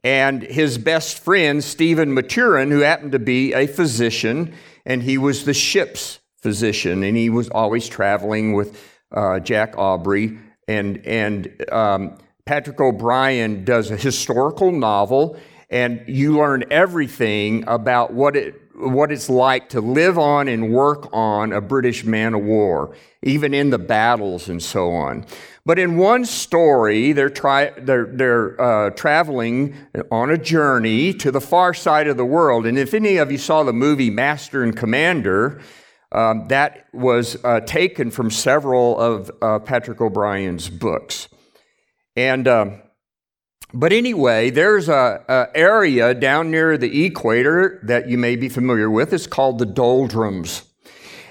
and 0.04 0.42
his 0.42 0.78
best 0.78 1.20
friend, 1.20 1.64
Stephen 1.64 2.14
Maturin, 2.14 2.72
who 2.72 2.80
happened 2.80 3.12
to 3.12 3.20
be 3.20 3.54
a 3.54 3.68
physician, 3.68 4.54
and 4.86 5.04
he 5.04 5.18
was 5.18 5.46
the 5.46 5.54
ship's 5.54 6.20
physician, 6.38 7.04
and 7.04 7.18
he 7.18 7.30
was 7.30 7.50
always 7.50 7.88
traveling 7.88 8.54
with 8.54 8.82
uh, 9.12 9.40
Jack 9.40 9.78
Aubrey. 9.78 10.38
And, 10.68 11.06
and 11.06 11.66
um, 11.72 12.18
Patrick 12.46 12.80
O'Brian 12.80 13.66
does 13.66 13.92
a 13.92 13.98
historical 13.98 14.72
novel, 14.72 15.38
and 15.70 16.04
you 16.08 16.38
learn 16.38 16.64
everything 16.72 17.64
about 17.68 18.14
what 18.14 18.36
it 18.36 18.69
what 18.80 19.12
it's 19.12 19.30
like 19.30 19.70
to 19.70 19.82
live 19.82 20.18
on 20.18 20.48
and 20.48 20.72
work 20.72 21.10
on 21.14 21.52
a 21.52 21.62
British 21.62 22.04
man 22.06 22.34
of 22.34 22.42
war, 22.42 22.96
even 23.22 23.54
in 23.54 23.70
the 23.70 23.78
battles 23.78 24.50
and 24.50 24.62
so 24.64 24.92
on. 24.92 25.26
But 25.66 25.78
in 25.78 25.98
one 25.98 26.26
story, 26.26 27.12
they're, 27.12 27.30
try, 27.30 27.72
they're, 27.78 28.06
they're 28.06 28.60
uh, 28.60 28.90
traveling 28.92 29.76
on 30.10 30.32
a 30.32 30.38
journey 30.38 31.14
to 31.16 31.32
the 31.32 31.42
far 31.42 31.74
side 31.74 32.08
of 32.08 32.18
the 32.18 32.26
world. 32.26 32.66
And 32.66 32.78
if 32.78 32.94
any 32.94 33.18
of 33.18 33.32
you 33.32 33.38
saw 33.38 33.64
the 33.64 33.74
movie 33.74 34.10
Master 34.10 34.64
and 34.64 34.76
Commander, 34.76 35.62
um, 36.12 36.48
that 36.48 36.88
was 36.92 37.38
uh, 37.44 37.60
taken 37.60 38.10
from 38.10 38.32
several 38.32 39.00
of 39.00 39.30
uh, 39.42 39.60
Patrick 39.60 40.02
O'Brian's 40.02 40.70
books. 40.70 41.28
And 42.16 42.48
um, 42.48 42.82
but 43.74 43.94
anyway, 43.94 44.50
there's 44.50 44.90
a, 44.90 45.24
a, 45.28 45.48
area 45.56 46.14
down 46.14 46.50
near 46.50 46.78
the 46.78 47.06
equator 47.06 47.80
that 47.84 48.10
you 48.10 48.18
may 48.18 48.36
be 48.36 48.50
familiar 48.50 48.90
with. 48.90 49.14
It's 49.14 49.28
called 49.28 49.60
the 49.60 49.66
doldrums. 49.66 50.64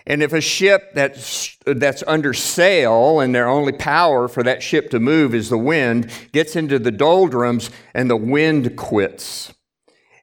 And 0.06 0.22
if 0.22 0.32
a 0.32 0.40
ship 0.40 0.94
that's, 0.94 1.58
that's 1.66 2.02
under 2.06 2.32
sail 2.32 3.20
and 3.20 3.34
their 3.34 3.48
only 3.48 3.72
power 3.72 4.28
for 4.28 4.42
that 4.44 4.62
ship 4.62 4.90
to 4.90 5.00
move 5.00 5.34
is 5.34 5.50
the 5.50 5.58
wind 5.58 6.10
gets 6.32 6.56
into 6.56 6.78
the 6.78 6.90
doldrums 6.90 7.70
and 7.92 8.08
the 8.08 8.16
wind 8.16 8.76
quits. 8.76 9.52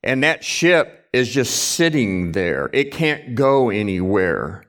And 0.01 0.23
that 0.23 0.43
ship 0.43 1.07
is 1.13 1.29
just 1.29 1.55
sitting 1.55 2.31
there. 2.31 2.69
It 2.73 2.91
can't 2.91 3.35
go 3.35 3.69
anywhere. 3.69 4.64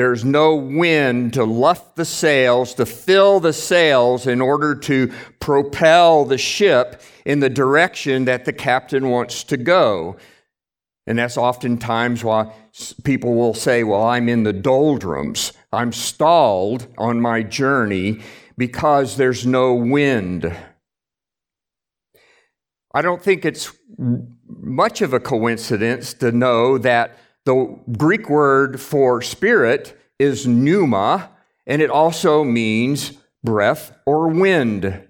There's 0.00 0.24
no 0.24 0.54
wind 0.54 1.34
to 1.34 1.44
luff 1.44 1.94
the 1.94 2.06
sails, 2.06 2.72
to 2.76 2.86
fill 2.86 3.38
the 3.38 3.52
sails 3.52 4.26
in 4.26 4.40
order 4.40 4.74
to 4.74 5.12
propel 5.40 6.24
the 6.24 6.38
ship 6.38 7.02
in 7.26 7.40
the 7.40 7.50
direction 7.50 8.24
that 8.24 8.46
the 8.46 8.52
captain 8.54 9.10
wants 9.10 9.44
to 9.44 9.58
go. 9.58 10.16
And 11.06 11.18
that's 11.18 11.36
oftentimes 11.36 12.24
why 12.24 12.50
people 13.04 13.34
will 13.34 13.52
say, 13.52 13.84
Well, 13.84 14.02
I'm 14.02 14.30
in 14.30 14.42
the 14.44 14.54
doldrums. 14.54 15.52
I'm 15.70 15.92
stalled 15.92 16.86
on 16.96 17.20
my 17.20 17.42
journey 17.42 18.22
because 18.56 19.18
there's 19.18 19.44
no 19.44 19.74
wind. 19.74 20.50
I 22.94 23.02
don't 23.02 23.22
think 23.22 23.44
it's 23.44 23.70
much 24.48 25.02
of 25.02 25.12
a 25.12 25.20
coincidence 25.20 26.14
to 26.14 26.32
know 26.32 26.78
that 26.78 27.18
the 27.50 27.78
Greek 27.98 28.30
word 28.30 28.80
for 28.80 29.20
spirit 29.22 30.00
is 30.20 30.46
pneuma, 30.46 31.30
and 31.66 31.82
it 31.82 31.90
also 31.90 32.44
means 32.44 33.14
breath 33.42 33.92
or 34.06 34.28
wind. 34.28 35.02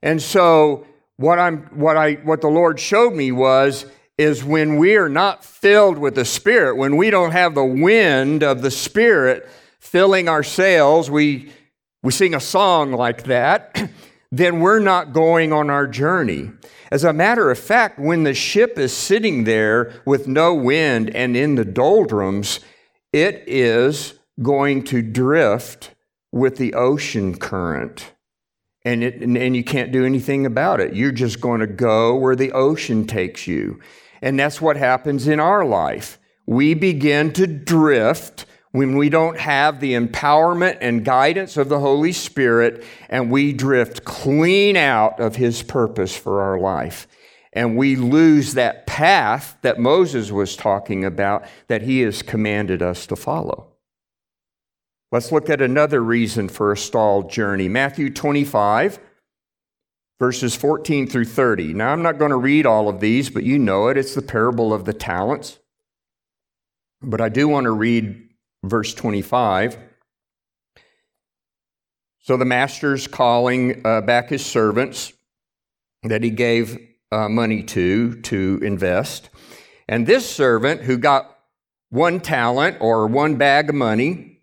And 0.00 0.22
so 0.22 0.86
what 1.16 1.40
I'm 1.40 1.62
what 1.76 1.96
I 1.96 2.14
what 2.14 2.42
the 2.42 2.48
Lord 2.48 2.78
showed 2.78 3.12
me 3.12 3.32
was 3.32 3.86
is 4.16 4.44
when 4.44 4.76
we 4.76 4.94
are 4.96 5.08
not 5.08 5.44
filled 5.44 5.98
with 5.98 6.14
the 6.14 6.24
Spirit, 6.24 6.76
when 6.76 6.96
we 6.96 7.10
don't 7.10 7.32
have 7.32 7.56
the 7.56 7.64
wind 7.64 8.44
of 8.44 8.62
the 8.62 8.70
Spirit 8.70 9.48
filling 9.80 10.28
our 10.28 10.44
sails, 10.44 11.10
we 11.10 11.50
we 12.04 12.12
sing 12.12 12.34
a 12.34 12.40
song 12.40 12.92
like 12.92 13.24
that, 13.24 13.90
then 14.30 14.60
we're 14.60 14.78
not 14.78 15.12
going 15.12 15.52
on 15.52 15.70
our 15.70 15.88
journey. 15.88 16.52
As 16.90 17.04
a 17.04 17.12
matter 17.12 17.50
of 17.50 17.58
fact, 17.58 17.98
when 17.98 18.22
the 18.22 18.34
ship 18.34 18.78
is 18.78 18.96
sitting 18.96 19.44
there 19.44 20.00
with 20.04 20.26
no 20.26 20.54
wind 20.54 21.14
and 21.14 21.36
in 21.36 21.54
the 21.54 21.64
doldrums, 21.64 22.60
it 23.12 23.44
is 23.46 24.14
going 24.42 24.84
to 24.84 25.02
drift 25.02 25.94
with 26.32 26.56
the 26.56 26.74
ocean 26.74 27.36
current. 27.36 28.12
And, 28.84 29.02
it, 29.02 29.20
and 29.20 29.56
you 29.56 29.64
can't 29.64 29.92
do 29.92 30.06
anything 30.06 30.46
about 30.46 30.80
it. 30.80 30.94
You're 30.94 31.12
just 31.12 31.40
going 31.40 31.60
to 31.60 31.66
go 31.66 32.14
where 32.14 32.36
the 32.36 32.52
ocean 32.52 33.06
takes 33.06 33.46
you. 33.46 33.80
And 34.22 34.38
that's 34.38 34.60
what 34.60 34.76
happens 34.76 35.28
in 35.28 35.40
our 35.40 35.64
life. 35.64 36.18
We 36.46 36.74
begin 36.74 37.32
to 37.34 37.46
drift 37.46 38.46
when 38.78 38.96
we 38.96 39.08
don't 39.08 39.36
have 39.38 39.80
the 39.80 39.94
empowerment 39.94 40.78
and 40.80 41.04
guidance 41.04 41.56
of 41.56 41.68
the 41.68 41.80
Holy 41.80 42.12
Spirit, 42.12 42.84
and 43.08 43.28
we 43.28 43.52
drift 43.52 44.04
clean 44.04 44.76
out 44.76 45.18
of 45.18 45.34
His 45.34 45.64
purpose 45.64 46.16
for 46.16 46.40
our 46.40 46.60
life. 46.60 47.08
And 47.52 47.76
we 47.76 47.96
lose 47.96 48.54
that 48.54 48.86
path 48.86 49.58
that 49.62 49.80
Moses 49.80 50.30
was 50.30 50.54
talking 50.54 51.04
about 51.04 51.44
that 51.66 51.82
He 51.82 52.02
has 52.02 52.22
commanded 52.22 52.80
us 52.80 53.04
to 53.08 53.16
follow. 53.16 53.66
Let's 55.10 55.32
look 55.32 55.50
at 55.50 55.60
another 55.60 56.00
reason 56.00 56.48
for 56.48 56.70
a 56.70 56.76
stalled 56.76 57.30
journey 57.32 57.68
Matthew 57.68 58.10
25, 58.10 59.00
verses 60.20 60.54
14 60.54 61.08
through 61.08 61.24
30. 61.24 61.74
Now, 61.74 61.92
I'm 61.92 62.02
not 62.02 62.18
going 62.18 62.30
to 62.30 62.36
read 62.36 62.64
all 62.64 62.88
of 62.88 63.00
these, 63.00 63.28
but 63.28 63.42
you 63.42 63.58
know 63.58 63.88
it. 63.88 63.96
It's 63.96 64.14
the 64.14 64.22
parable 64.22 64.72
of 64.72 64.84
the 64.84 64.92
talents. 64.92 65.58
But 67.02 67.20
I 67.20 67.28
do 67.28 67.48
want 67.48 67.64
to 67.64 67.72
read 67.72 68.27
verse 68.62 68.94
25. 68.94 69.78
So 72.20 72.36
the 72.36 72.44
master's 72.44 73.06
calling 73.06 73.82
uh, 73.86 74.02
back 74.02 74.28
his 74.28 74.44
servants 74.44 75.12
that 76.02 76.22
he 76.22 76.30
gave 76.30 76.78
uh, 77.10 77.28
money 77.28 77.62
to 77.62 78.20
to 78.22 78.60
invest. 78.62 79.30
And 79.88 80.06
this 80.06 80.28
servant 80.28 80.82
who 80.82 80.98
got 80.98 81.38
one 81.90 82.20
talent 82.20 82.76
or 82.80 83.06
one 83.06 83.36
bag 83.36 83.70
of 83.70 83.74
money 83.74 84.42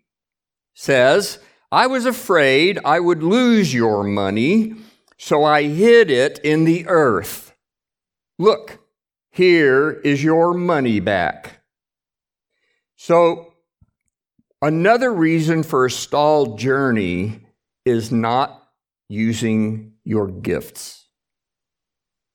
says, 0.74 1.38
I 1.70 1.86
was 1.86 2.06
afraid 2.06 2.78
I 2.84 3.00
would 3.00 3.22
lose 3.22 3.72
your 3.72 4.02
money, 4.02 4.74
so 5.16 5.44
I 5.44 5.64
hid 5.64 6.10
it 6.10 6.38
in 6.40 6.64
the 6.64 6.86
earth. 6.88 7.54
Look, 8.38 8.80
here 9.30 9.90
is 9.90 10.22
your 10.24 10.54
money 10.54 11.00
back. 11.00 11.62
So 12.96 13.45
Another 14.62 15.12
reason 15.12 15.62
for 15.62 15.84
a 15.84 15.90
stalled 15.90 16.58
journey 16.58 17.40
is 17.84 18.10
not 18.10 18.62
using 19.08 19.92
your 20.04 20.28
gifts. 20.28 21.06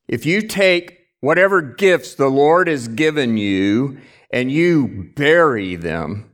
If 0.07 0.25
you 0.25 0.41
take 0.41 0.99
whatever 1.19 1.61
gifts 1.61 2.15
the 2.15 2.29
Lord 2.29 2.67
has 2.67 2.87
given 2.87 3.37
you 3.37 3.97
and 4.31 4.51
you 4.51 5.11
bury 5.15 5.75
them, 5.75 6.31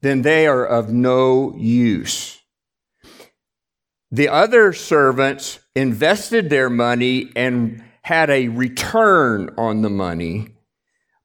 then 0.00 0.22
they 0.22 0.46
are 0.46 0.66
of 0.66 0.92
no 0.92 1.54
use. 1.56 2.40
The 4.10 4.28
other 4.28 4.72
servants 4.72 5.60
invested 5.74 6.50
their 6.50 6.68
money 6.68 7.30
and 7.36 7.82
had 8.02 8.30
a 8.30 8.48
return 8.48 9.54
on 9.56 9.82
the 9.82 9.90
money. 9.90 10.51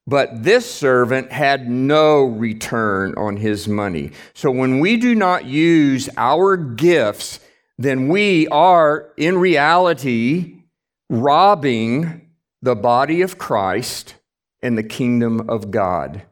But 0.08 0.42
this 0.42 0.64
servant 0.64 1.32
had 1.32 1.68
no 1.68 2.22
return 2.22 3.12
on 3.18 3.36
his 3.36 3.68
money. 3.68 4.12
So 4.32 4.50
when 4.50 4.80
we 4.80 4.96
do 4.96 5.14
not 5.14 5.44
use 5.44 6.08
our 6.16 6.56
gifts, 6.56 7.40
then 7.76 8.08
we 8.08 8.48
are 8.48 9.12
in 9.18 9.36
reality 9.36 10.62
robbing 11.10 12.26
the 12.62 12.74
body 12.74 13.20
of 13.20 13.36
Christ 13.36 14.14
and 14.62 14.78
the 14.78 14.82
kingdom 14.82 15.50
of 15.50 15.70
God 15.70 16.22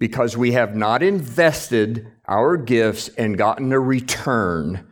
because 0.00 0.34
we 0.34 0.52
have 0.52 0.74
not 0.74 1.02
invested 1.02 2.10
our 2.26 2.56
gifts 2.56 3.08
and 3.18 3.36
gotten 3.36 3.70
a 3.74 3.80
return 3.80 4.90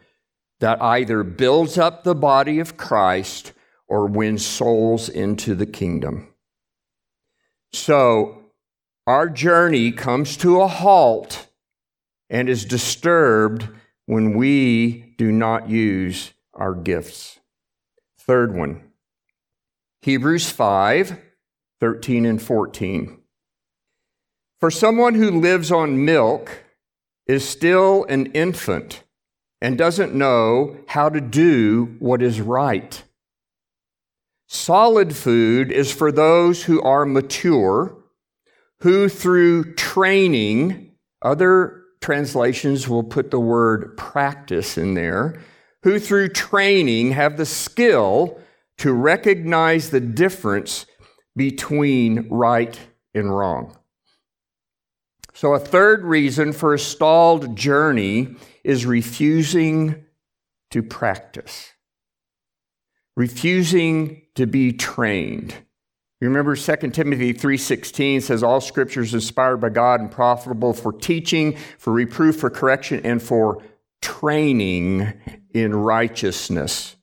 that 0.60 0.82
either 0.82 1.22
builds 1.22 1.78
up 1.78 2.04
the 2.04 2.14
body 2.14 2.58
of 2.58 2.76
Christ 2.76 3.52
or 3.88 4.06
wins 4.06 4.44
souls 4.44 5.08
into 5.08 5.54
the 5.54 5.64
kingdom. 5.64 6.31
So 7.72 8.42
our 9.06 9.28
journey 9.28 9.92
comes 9.92 10.36
to 10.38 10.60
a 10.60 10.68
halt 10.68 11.48
and 12.30 12.48
is 12.48 12.64
disturbed 12.64 13.68
when 14.06 14.36
we 14.36 15.14
do 15.18 15.32
not 15.32 15.68
use 15.68 16.32
our 16.54 16.74
gifts. 16.74 17.40
Third 18.18 18.54
one 18.54 18.82
Hebrews 20.02 20.50
5 20.50 21.18
13 21.80 22.26
and 22.26 22.40
14. 22.40 23.18
For 24.60 24.70
someone 24.70 25.14
who 25.14 25.40
lives 25.40 25.72
on 25.72 26.04
milk 26.04 26.62
is 27.26 27.48
still 27.48 28.04
an 28.04 28.26
infant 28.26 29.02
and 29.60 29.76
doesn't 29.76 30.14
know 30.14 30.76
how 30.86 31.08
to 31.08 31.20
do 31.20 31.96
what 31.98 32.22
is 32.22 32.40
right. 32.40 33.02
Solid 34.54 35.16
food 35.16 35.72
is 35.72 35.90
for 35.90 36.12
those 36.12 36.64
who 36.64 36.82
are 36.82 37.06
mature, 37.06 37.96
who 38.80 39.08
through 39.08 39.76
training, 39.76 40.92
other 41.22 41.84
translations 42.02 42.86
will 42.86 43.02
put 43.02 43.30
the 43.30 43.40
word 43.40 43.96
practice 43.96 44.76
in 44.76 44.92
there, 44.92 45.40
who 45.84 45.98
through 45.98 46.28
training 46.28 47.12
have 47.12 47.38
the 47.38 47.46
skill 47.46 48.38
to 48.76 48.92
recognize 48.92 49.88
the 49.88 50.00
difference 50.00 50.84
between 51.34 52.28
right 52.28 52.78
and 53.14 53.34
wrong. 53.34 53.74
So, 55.32 55.54
a 55.54 55.58
third 55.58 56.04
reason 56.04 56.52
for 56.52 56.74
a 56.74 56.78
stalled 56.78 57.56
journey 57.56 58.36
is 58.64 58.84
refusing 58.84 60.04
to 60.72 60.82
practice 60.82 61.72
refusing 63.16 64.22
to 64.34 64.46
be 64.46 64.72
trained. 64.72 65.54
Remember 66.20 66.54
2 66.54 66.92
Timothy 66.92 67.32
3:16 67.32 68.20
says 68.20 68.42
all 68.42 68.60
scripture 68.60 69.02
is 69.02 69.12
inspired 69.12 69.56
by 69.56 69.70
God 69.70 70.00
and 70.00 70.10
profitable 70.10 70.72
for 70.72 70.92
teaching, 70.92 71.56
for 71.78 71.92
reproof, 71.92 72.38
for 72.38 72.48
correction 72.48 73.00
and 73.04 73.20
for 73.20 73.60
training 74.00 75.12
in 75.52 75.74
righteousness. 75.74 76.96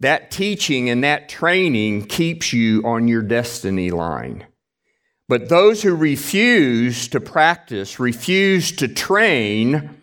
That 0.00 0.30
teaching 0.30 0.88
and 0.88 1.04
that 1.04 1.28
training 1.28 2.06
keeps 2.06 2.54
you 2.54 2.82
on 2.84 3.08
your 3.08 3.22
destiny 3.22 3.90
line. 3.90 4.46
But 5.28 5.50
those 5.50 5.82
who 5.82 5.94
refuse 5.94 7.06
to 7.08 7.20
practice, 7.20 8.00
refuse 8.00 8.72
to 8.72 8.88
train, 8.88 10.00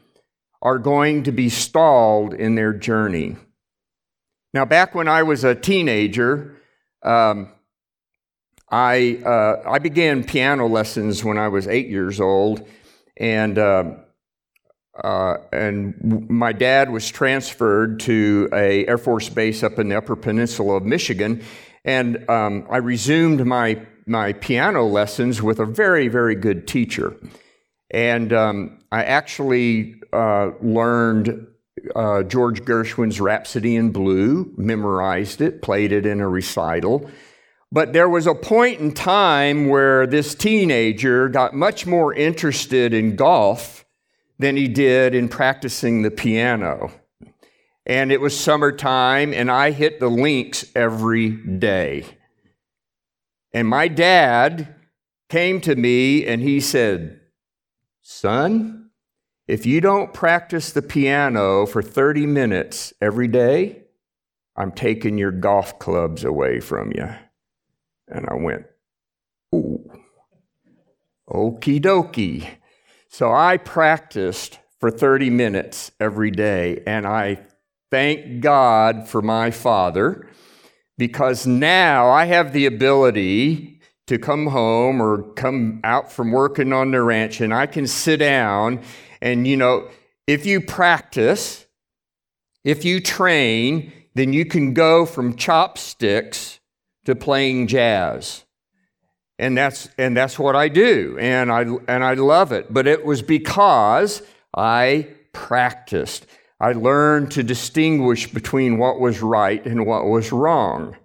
are 0.61 0.77
going 0.77 1.23
to 1.23 1.31
be 1.31 1.49
stalled 1.49 2.33
in 2.33 2.55
their 2.55 2.73
journey. 2.73 3.35
Now, 4.53 4.65
back 4.65 4.95
when 4.95 5.07
I 5.07 5.23
was 5.23 5.43
a 5.43 5.53
teenager, 5.53 6.55
um, 7.03 7.51
I, 8.69 9.21
uh, 9.25 9.69
I 9.69 9.79
began 9.79 10.23
piano 10.23 10.67
lessons 10.67 11.23
when 11.23 11.38
I 11.38 11.47
was 11.47 11.67
eight 11.67 11.88
years 11.88 12.19
old, 12.19 12.67
and, 13.17 13.57
uh, 13.57 13.91
uh, 15.03 15.38
and 15.51 16.29
my 16.29 16.53
dad 16.53 16.91
was 16.91 17.10
transferred 17.10 17.99
to 18.01 18.49
a 18.53 18.86
Air 18.88 18.97
Force 18.97 19.29
base 19.29 19.63
up 19.63 19.79
in 19.79 19.89
the 19.89 19.97
Upper 19.97 20.15
Peninsula 20.15 20.75
of 20.77 20.83
Michigan, 20.83 21.43
and 21.86 22.29
um, 22.29 22.67
I 22.69 22.77
resumed 22.77 23.45
my, 23.45 23.86
my 24.05 24.33
piano 24.33 24.86
lessons 24.86 25.41
with 25.41 25.60
a 25.60 25.65
very, 25.65 26.07
very 26.07 26.36
good 26.36 26.67
teacher. 26.67 27.15
And 27.91 28.33
um, 28.33 28.79
I 28.91 29.03
actually 29.03 30.01
uh, 30.12 30.51
learned 30.62 31.47
uh, 31.95 32.23
George 32.23 32.63
Gershwin's 32.63 33.19
Rhapsody 33.19 33.75
in 33.75 33.91
Blue, 33.91 34.53
memorized 34.57 35.41
it, 35.41 35.61
played 35.61 35.91
it 35.91 36.05
in 36.05 36.19
a 36.19 36.27
recital. 36.27 37.09
But 37.71 37.93
there 37.93 38.09
was 38.09 38.27
a 38.27 38.35
point 38.35 38.79
in 38.79 38.93
time 38.93 39.67
where 39.67 40.07
this 40.07 40.35
teenager 40.35 41.27
got 41.27 41.53
much 41.53 41.85
more 41.85 42.13
interested 42.13 42.93
in 42.93 43.15
golf 43.15 43.85
than 44.39 44.55
he 44.55 44.67
did 44.67 45.13
in 45.13 45.27
practicing 45.27 46.01
the 46.01 46.11
piano. 46.11 46.91
And 47.85 48.11
it 48.11 48.21
was 48.21 48.37
summertime, 48.37 49.33
and 49.33 49.49
I 49.49 49.71
hit 49.71 49.99
the 49.99 50.09
links 50.09 50.65
every 50.75 51.29
day. 51.29 52.05
And 53.53 53.67
my 53.67 53.87
dad 53.87 54.75
came 55.29 55.61
to 55.61 55.75
me 55.75 56.25
and 56.25 56.41
he 56.41 56.59
said, 56.59 57.19
Son, 58.01 58.76
if 59.47 59.65
you 59.65 59.79
don't 59.79 60.13
practice 60.13 60.71
the 60.71 60.81
piano 60.81 61.65
for 61.65 61.81
30 61.81 62.25
minutes 62.25 62.93
every 63.01 63.27
day, 63.27 63.83
I'm 64.55 64.71
taking 64.71 65.17
your 65.17 65.31
golf 65.31 65.79
clubs 65.79 66.23
away 66.23 66.60
from 66.60 66.91
you. 66.93 67.10
And 68.07 68.27
I 68.27 68.33
went, 68.36 68.65
Ooh, 69.55 69.89
okie 71.29 71.81
dokie. 71.81 72.47
So 73.10 73.31
I 73.31 73.57
practiced 73.57 74.60
for 74.79 74.91
30 74.91 75.29
minutes 75.29 75.91
every 75.99 76.29
day, 76.29 76.83
and 76.86 77.07
I 77.07 77.39
thank 77.89 78.41
God 78.41 79.07
for 79.07 79.21
my 79.21 79.51
father 79.51 80.27
because 80.97 81.47
now 81.47 82.10
I 82.10 82.25
have 82.25 82.53
the 82.53 82.65
ability 82.65 83.79
to 84.07 84.17
come 84.17 84.47
home 84.47 85.01
or 85.01 85.21
come 85.33 85.79
out 85.83 86.12
from 86.12 86.31
working 86.31 86.73
on 86.73 86.91
the 86.91 87.01
ranch 87.01 87.41
and 87.41 87.53
I 87.53 87.65
can 87.65 87.88
sit 87.88 88.17
down 88.17 88.81
and, 89.21 89.47
you 89.47 89.58
know, 89.58 89.89
if 90.25 90.45
you 90.45 90.62
practice, 90.62 91.65
if 92.63 92.84
you 92.84 92.99
train, 92.99 93.91
then 94.15 94.34
you 94.34 94.45
can 94.45 94.73
go 94.73 95.06
from 95.06 95.36
chopsticks 95.36 96.60
to 97.06 97.15
playing 97.15 97.67
jazz. 97.67 98.43
And 99.39 99.58
that's, 99.58 99.88
and 99.97 100.17
that's 100.17 100.39
what 100.39 100.56
I 100.56 100.67
do. 100.67 101.17
And 101.19 101.51
I, 101.51 101.62
and 101.62 102.03
I 102.03 102.15
love 102.15 102.51
it. 102.51 102.73
But 102.73 102.88
it 102.88 103.06
was 103.06 103.21
because 103.21 104.21
I 104.56 105.08
practiced. 105.32 106.25
I 106.60 106.73
learned 106.73 107.32
to 107.32 107.43
distinguish 107.43 108.34
between 108.34 108.80
what 108.80 108.99
was 108.99 109.21
right 109.21 109.63
and 109.63 109.86
what 109.86 110.06
was 110.06 110.32
wrong. 110.32 110.97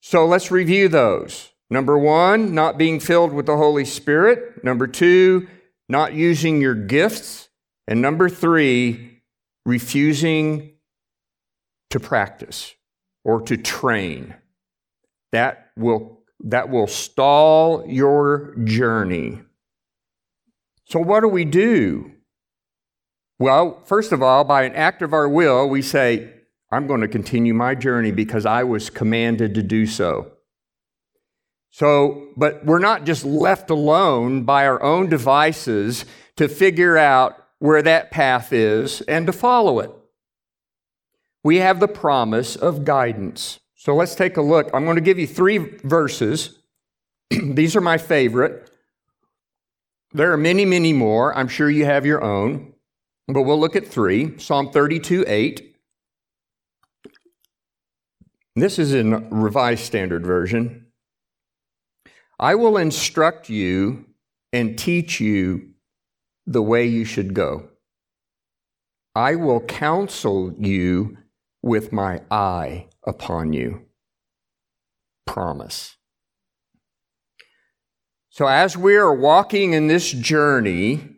So 0.00 0.26
let's 0.26 0.50
review 0.50 0.88
those. 0.88 1.50
Number 1.70 1.96
one, 1.96 2.54
not 2.54 2.78
being 2.78 2.98
filled 2.98 3.32
with 3.32 3.46
the 3.46 3.56
Holy 3.56 3.84
Spirit. 3.84 4.64
Number 4.64 4.86
two, 4.86 5.46
not 5.88 6.14
using 6.14 6.60
your 6.60 6.74
gifts. 6.74 7.48
And 7.86 8.02
number 8.02 8.28
three, 8.28 9.22
refusing 9.64 10.74
to 11.90 12.00
practice 12.00 12.74
or 13.24 13.40
to 13.42 13.56
train. 13.56 14.34
That 15.32 15.70
will, 15.76 16.20
that 16.40 16.68
will 16.68 16.86
stall 16.86 17.84
your 17.86 18.54
journey. 18.64 19.40
So, 20.86 21.00
what 21.00 21.20
do 21.20 21.28
we 21.28 21.44
do? 21.44 22.12
Well, 23.38 23.82
first 23.84 24.12
of 24.12 24.22
all, 24.22 24.44
by 24.44 24.64
an 24.64 24.74
act 24.74 25.02
of 25.02 25.12
our 25.12 25.28
will, 25.28 25.68
we 25.68 25.82
say, 25.82 26.32
I'm 26.70 26.86
going 26.86 27.02
to 27.02 27.08
continue 27.08 27.54
my 27.54 27.74
journey 27.74 28.10
because 28.10 28.44
I 28.44 28.64
was 28.64 28.90
commanded 28.90 29.54
to 29.54 29.62
do 29.62 29.86
so. 29.86 30.32
So, 31.70 32.28
but 32.36 32.64
we're 32.64 32.78
not 32.78 33.04
just 33.04 33.24
left 33.24 33.70
alone 33.70 34.44
by 34.44 34.66
our 34.66 34.82
own 34.82 35.08
devices 35.08 36.04
to 36.36 36.48
figure 36.48 36.96
out 36.96 37.36
where 37.58 37.82
that 37.82 38.10
path 38.10 38.52
is 38.52 39.00
and 39.02 39.26
to 39.26 39.32
follow 39.32 39.80
it. 39.80 39.90
We 41.44 41.56
have 41.58 41.80
the 41.80 41.88
promise 41.88 42.56
of 42.56 42.84
guidance. 42.84 43.60
So 43.76 43.94
let's 43.94 44.14
take 44.14 44.36
a 44.36 44.42
look. 44.42 44.70
I'm 44.74 44.84
going 44.84 44.96
to 44.96 45.02
give 45.02 45.18
you 45.18 45.26
three 45.26 45.58
verses. 45.58 46.58
These 47.30 47.76
are 47.76 47.80
my 47.80 47.98
favorite. 47.98 48.70
There 50.12 50.32
are 50.32 50.36
many, 50.36 50.64
many 50.64 50.92
more. 50.92 51.36
I'm 51.36 51.48
sure 51.48 51.70
you 51.70 51.84
have 51.84 52.06
your 52.06 52.24
own, 52.24 52.72
but 53.28 53.42
we'll 53.42 53.60
look 53.60 53.76
at 53.76 53.86
three 53.86 54.38
Psalm 54.38 54.70
32 54.70 55.24
8. 55.26 55.76
This 58.56 58.78
is 58.78 58.92
in 58.92 59.30
Revised 59.30 59.84
Standard 59.84 60.26
Version. 60.26 60.87
I 62.38 62.54
will 62.54 62.76
instruct 62.76 63.48
you 63.50 64.06
and 64.52 64.78
teach 64.78 65.20
you 65.20 65.70
the 66.46 66.62
way 66.62 66.86
you 66.86 67.04
should 67.04 67.34
go. 67.34 67.68
I 69.14 69.34
will 69.34 69.60
counsel 69.60 70.54
you 70.58 71.18
with 71.62 71.92
my 71.92 72.22
eye 72.30 72.86
upon 73.04 73.52
you. 73.52 73.82
Promise. 75.26 75.96
So, 78.30 78.46
as 78.46 78.76
we 78.76 78.94
are 78.94 79.12
walking 79.12 79.72
in 79.72 79.88
this 79.88 80.12
journey, 80.12 81.16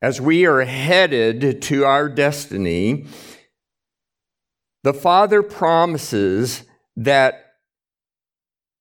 as 0.00 0.20
we 0.20 0.46
are 0.46 0.62
headed 0.64 1.60
to 1.62 1.84
our 1.84 2.08
destiny, 2.08 3.06
the 4.84 4.94
Father 4.94 5.42
promises 5.42 6.62
that 6.94 7.54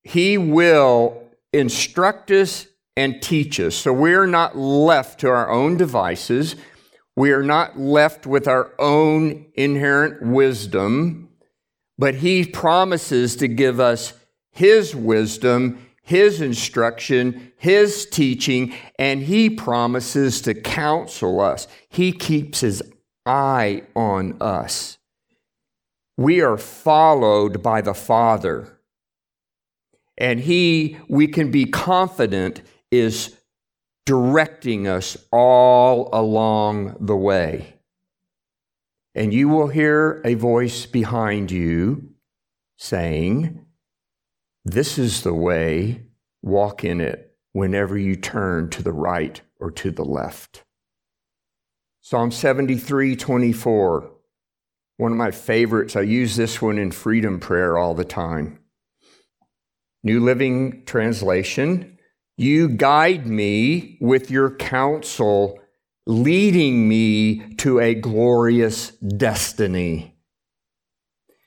He 0.04 0.38
will 0.38 1.23
instruct 1.54 2.32
us 2.32 2.68
and 2.98 3.22
teach 3.22 3.60
us. 3.60 3.76
So 3.76 3.94
we're 3.94 4.28
not 4.28 4.58
left 4.58 5.20
to 5.22 5.30
our 5.30 5.50
own 5.50 5.78
devices. 5.78 6.56
We 7.16 7.32
are 7.32 7.44
not 7.44 7.80
left 7.80 8.26
with 8.26 8.48
our 8.48 8.74
own 8.80 9.46
inherent 9.54 10.22
wisdom, 10.22 11.30
but 11.98 12.16
He 12.16 12.46
promises 12.46 13.36
to 13.38 13.48
give 13.48 13.80
us 13.80 14.14
His 14.52 14.96
wisdom, 14.96 15.88
His 16.02 16.42
instruction, 16.42 17.54
His 17.58 18.08
teaching, 18.08 18.74
and 18.98 19.22
He 19.22 19.50
promises 19.50 20.42
to 20.42 20.54
counsel 20.54 21.40
us. 21.40 21.68
He 21.88 22.12
keeps 22.12 22.62
His 22.62 22.82
eye 23.26 23.84
on 23.96 24.42
us. 24.42 24.98
We 26.18 26.42
are 26.42 26.58
followed 26.58 27.64
by 27.64 27.82
the 27.82 27.94
Father. 27.94 28.80
And 30.18 30.40
He, 30.40 30.98
we 31.08 31.28
can 31.28 31.52
be 31.52 31.66
confident, 31.66 32.62
is 32.92 33.36
directing 34.06 34.88
us 34.88 35.18
all 35.32 36.10
along 36.14 36.98
the 37.00 37.16
way. 37.16 37.76
And 39.16 39.34
you 39.34 39.50
will 39.50 39.68
hear 39.68 40.22
a 40.26 40.34
voice 40.34 40.86
behind 40.86 41.52
you 41.52 42.10
saying, 42.78 43.66
This 44.66 44.98
is 44.98 45.22
the 45.22 45.34
way, 45.34 46.04
walk 46.42 46.84
in 46.84 47.00
it 47.00 47.36
whenever 47.52 47.98
you 47.98 48.16
turn 48.16 48.70
to 48.72 48.84
the 48.84 48.92
right 48.92 49.40
or 49.60 49.72
to 49.72 49.92
the 49.92 50.04
left. 50.04 50.64
Psalm 52.02 52.32
73 52.32 53.16
24, 53.16 54.12
one 54.98 55.12
of 55.12 55.18
my 55.18 55.32
favorites. 55.32 55.96
I 55.96 56.02
use 56.02 56.36
this 56.36 56.62
one 56.62 56.78
in 56.78 56.92
freedom 56.92 57.40
prayer 57.40 57.78
all 57.78 57.94
the 57.94 58.04
time. 58.04 58.60
New 60.04 60.20
Living 60.20 60.84
Translation, 60.86 61.98
you 62.36 62.68
guide 62.68 63.26
me 63.26 63.98
with 64.02 64.30
your 64.30 64.56
counsel, 64.56 65.60
leading 66.06 66.90
me 66.90 67.56
to 67.56 67.80
a 67.80 67.96
glorious 67.96 68.90
destiny. 68.98 70.18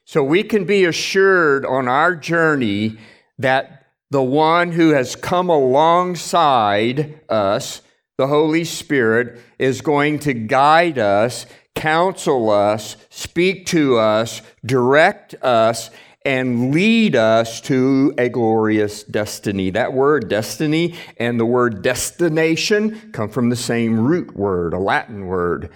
So 0.05 0.23
we 0.23 0.43
can 0.43 0.65
be 0.65 0.85
assured 0.85 1.67
on 1.67 1.89
our 1.89 2.15
journey 2.15 2.99
that 3.39 3.87
the 4.11 4.23
one 4.23 4.73
who 4.73 4.91
has 4.91 5.17
come 5.17 5.51
alongside 5.51 7.21
us, 7.29 7.83
the 8.17 8.29
Holy 8.29 8.65
Spirit, 8.65 9.41
is 9.59 9.81
going 9.81 10.21
to 10.21 10.33
guide 10.33 10.99
us, 10.99 11.45
counsel 11.75 12.49
us, 12.51 12.97
speak 13.11 13.67
to 13.67 13.99
us, 13.99 14.43
direct 14.65 15.35
us, 15.43 15.91
and 16.27 16.75
lead 16.75 17.15
us 17.15 17.61
to 17.61 18.13
a 18.19 18.29
glorious 18.29 19.05
destiny. 19.05 19.71
That 19.71 19.93
word 19.93 20.29
destiny 20.29 20.97
and 21.19 21.39
the 21.39 21.47
word 21.47 21.83
destination 21.83 23.13
come 23.13 23.29
from 23.29 23.49
the 23.49 23.55
same 23.55 24.01
root 24.01 24.37
word, 24.37 24.75
a 24.75 24.79
Latin 24.79 25.27
word. 25.27 25.71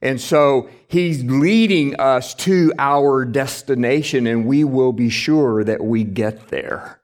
And 0.00 0.20
so 0.20 0.70
he's 0.86 1.24
leading 1.24 1.98
us 1.98 2.34
to 2.34 2.72
our 2.78 3.24
destination, 3.24 4.28
and 4.28 4.46
we 4.46 4.62
will 4.62 4.92
be 4.92 5.10
sure 5.10 5.64
that 5.64 5.82
we 5.82 6.04
get 6.04 6.48
there. 6.48 7.00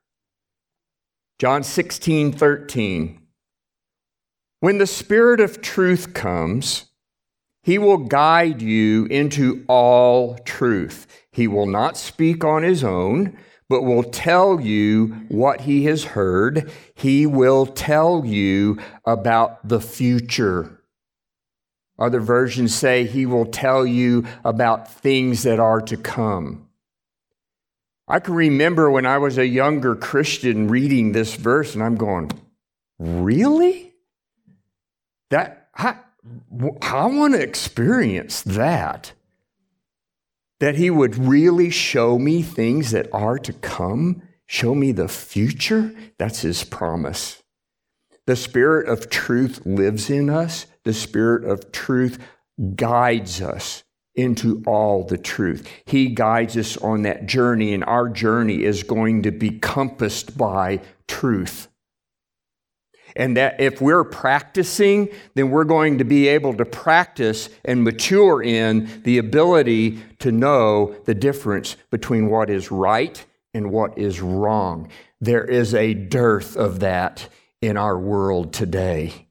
John 1.41 1.65
16, 1.65 2.31
13. 2.31 3.21
When 4.61 4.79
the 4.79 4.87
Spirit 4.87 5.41
of 5.41 5.61
truth 5.61 6.15
comes, 6.15 6.87
he 7.65 7.79
will 7.79 7.99
guide 7.99 8.63
you 8.63 9.07
into 9.07 9.65
all 9.67 10.39
truth. 10.39 11.09
He 11.33 11.49
will 11.49 11.67
not 11.67 11.97
speak 11.97 12.45
on 12.45 12.63
his 12.63 12.85
own, 12.85 13.37
but 13.69 13.83
will 13.83 14.05
tell 14.05 14.61
you 14.61 15.07
what 15.29 15.63
he 15.63 15.85
has 15.87 16.05
heard. 16.05 16.71
He 16.95 17.27
will 17.27 17.65
tell 17.65 18.25
you 18.25 18.79
about 19.07 19.67
the 19.67 19.81
future. 19.81 20.79
Other 21.99 22.21
versions 22.21 22.75
say 22.75 23.07
he 23.07 23.25
will 23.25 23.47
tell 23.47 23.87
you 23.87 24.27
about 24.45 24.93
things 24.93 25.43
that 25.45 25.59
are 25.59 25.81
to 25.83 25.97
come. 25.97 26.69
I 28.09 28.19
can 28.19 28.35
remember 28.35 28.91
when 28.91 29.07
I 29.07 29.17
was 29.19 29.39
a 29.39 29.47
younger 29.47 29.95
Christian 29.95 30.69
reading 30.69 31.13
this 31.13 31.35
verse, 31.35 31.75
and 31.75 31.83
I'm 31.83 31.97
going, 31.97 32.31
really? 32.99 33.95
That 35.31 35.69
I, 35.75 35.97
I 36.83 37.07
want 37.07 37.35
to 37.35 37.41
experience 37.41 38.43
that. 38.43 39.13
That 40.63 40.77
he 40.77 40.91
would 40.91 41.19
really 41.19 41.71
show 41.71 42.21
me 42.21 42.41
things 42.41 42.93
that 42.93 43.09
are 43.13 43.37
to 43.37 43.53
come, 43.53 44.23
show 44.47 44.77
me 44.77 44.93
the 44.93 45.09
future. 45.09 45.93
That's 46.19 46.43
his 46.43 46.63
promise. 46.63 47.43
The 48.29 48.37
Spirit 48.37 48.89
of 48.89 49.11
truth 49.11 49.67
lives 49.67 50.09
in 50.09 50.31
us. 50.31 50.67
The 50.85 50.95
Spirit 50.95 51.43
of 51.51 51.73
truth 51.73 52.21
guides 52.77 53.43
us 53.43 53.83
into 54.15 54.63
all 54.65 55.03
the 55.03 55.19
truth. 55.19 55.69
He 55.85 56.11
guides 56.11 56.57
us 56.57 56.77
on 56.77 57.03
that 57.03 57.27
journey, 57.27 57.75
and 57.75 57.83
our 57.83 58.09
journey 58.09 58.63
is 58.63 58.85
going 58.85 59.25
to 59.25 59.33
be 59.33 59.59
compassed 59.59 60.39
by 60.39 60.81
truth. 61.09 61.67
And 63.15 63.37
that 63.37 63.61
if 63.61 63.81
we're 63.81 64.05
practicing, 64.05 65.09
then 65.35 65.51
we're 65.51 65.65
going 65.65 65.99
to 65.99 66.05
be 66.05 66.29
able 66.29 66.55
to 66.55 66.65
practice 66.65 67.49
and 67.65 67.85
mature 67.85 68.43
in 68.43 69.03
the 69.05 69.19
ability 69.19 70.03
to 70.21 70.33
know 70.33 70.95
the 71.05 71.15
difference 71.15 71.77
between 71.91 72.29
what 72.29 72.49
is 72.49 72.71
right 72.71 73.25
and 73.55 73.71
what 73.71 73.99
is 73.99 74.21
wrong. 74.21 74.89
There 75.21 75.45
is 75.45 75.75
a 75.75 75.95
dearth 75.95 76.57
of 76.57 76.81
that 76.81 77.29
in 77.61 77.77
our 77.77 77.99
world 77.99 78.53
today. 78.53 79.29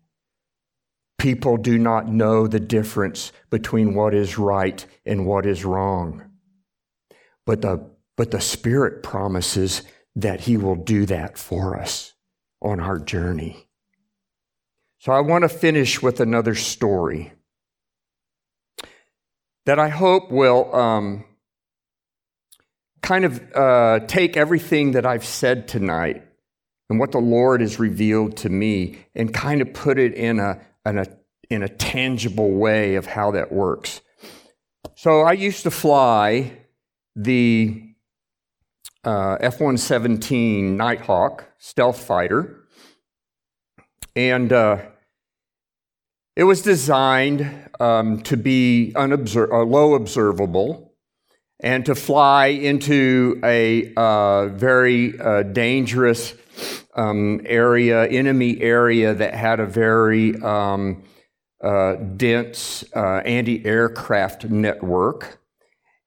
People 1.17 1.57
do 1.57 1.77
not 1.77 2.07
know 2.07 2.47
the 2.47 2.59
difference 2.59 3.31
between 3.49 3.93
what 3.93 4.13
is 4.13 4.37
right 4.37 4.85
and 5.05 5.25
what 5.25 5.45
is 5.45 5.65
wrong. 5.65 6.23
But 7.45 7.61
the, 7.61 7.89
but 8.17 8.31
the 8.31 8.41
Spirit 8.41 9.03
promises 9.03 9.83
that 10.15 10.41
He 10.41 10.57
will 10.57 10.75
do 10.75 11.05
that 11.07 11.37
for 11.37 11.77
us 11.77 12.13
on 12.61 12.79
our 12.79 12.99
journey. 12.99 13.67
So 15.01 15.11
I 15.11 15.19
want 15.19 15.41
to 15.41 15.49
finish 15.49 15.99
with 15.99 16.19
another 16.19 16.53
story 16.53 17.33
that 19.65 19.79
I 19.79 19.89
hope 19.89 20.29
will 20.29 20.75
um, 20.75 21.25
kind 23.01 23.25
of 23.25 23.41
uh, 23.55 24.01
take 24.05 24.37
everything 24.37 24.91
that 24.91 25.07
I've 25.07 25.25
said 25.25 25.67
tonight 25.67 26.23
and 26.87 26.99
what 26.99 27.13
the 27.13 27.17
Lord 27.17 27.61
has 27.61 27.79
revealed 27.79 28.37
to 28.37 28.49
me 28.49 28.99
and 29.15 29.33
kind 29.33 29.63
of 29.63 29.73
put 29.73 29.97
it 29.97 30.13
in 30.13 30.37
a 30.37 30.61
in 30.85 30.99
a, 30.99 31.05
in 31.49 31.63
a 31.63 31.67
tangible 31.67 32.51
way 32.51 32.93
of 32.93 33.07
how 33.07 33.31
that 33.31 33.51
works. 33.51 34.01
So 34.93 35.21
I 35.21 35.31
used 35.31 35.63
to 35.63 35.71
fly 35.71 36.59
the 37.15 37.95
uh, 39.03 39.37
F 39.39 39.53
117 39.53 40.77
Nighthawk 40.77 41.45
stealth 41.57 41.99
fighter, 41.99 42.67
and 44.15 44.53
uh, 44.53 44.81
it 46.35 46.43
was 46.43 46.61
designed 46.61 47.69
um, 47.79 48.21
to 48.21 48.37
be 48.37 48.93
unobser- 48.95 49.51
uh, 49.51 49.63
low 49.63 49.95
observable 49.95 50.93
and 51.61 51.85
to 51.85 51.95
fly 51.95 52.47
into 52.47 53.39
a 53.43 53.93
uh, 53.95 54.47
very 54.47 55.19
uh, 55.19 55.43
dangerous 55.43 56.33
um, 56.95 57.41
area, 57.45 58.07
enemy 58.07 58.59
area 58.61 59.13
that 59.13 59.33
had 59.33 59.59
a 59.59 59.65
very 59.65 60.35
um, 60.41 61.03
uh, 61.63 61.95
dense 61.95 62.83
uh, 62.95 63.17
anti 63.17 63.63
aircraft 63.65 64.45
network, 64.45 65.39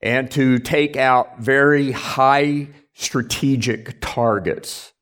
and 0.02 0.30
to 0.32 0.58
take 0.58 0.96
out 0.96 1.38
very 1.38 1.92
high 1.92 2.66
strategic 2.94 4.00
targets. 4.00 4.93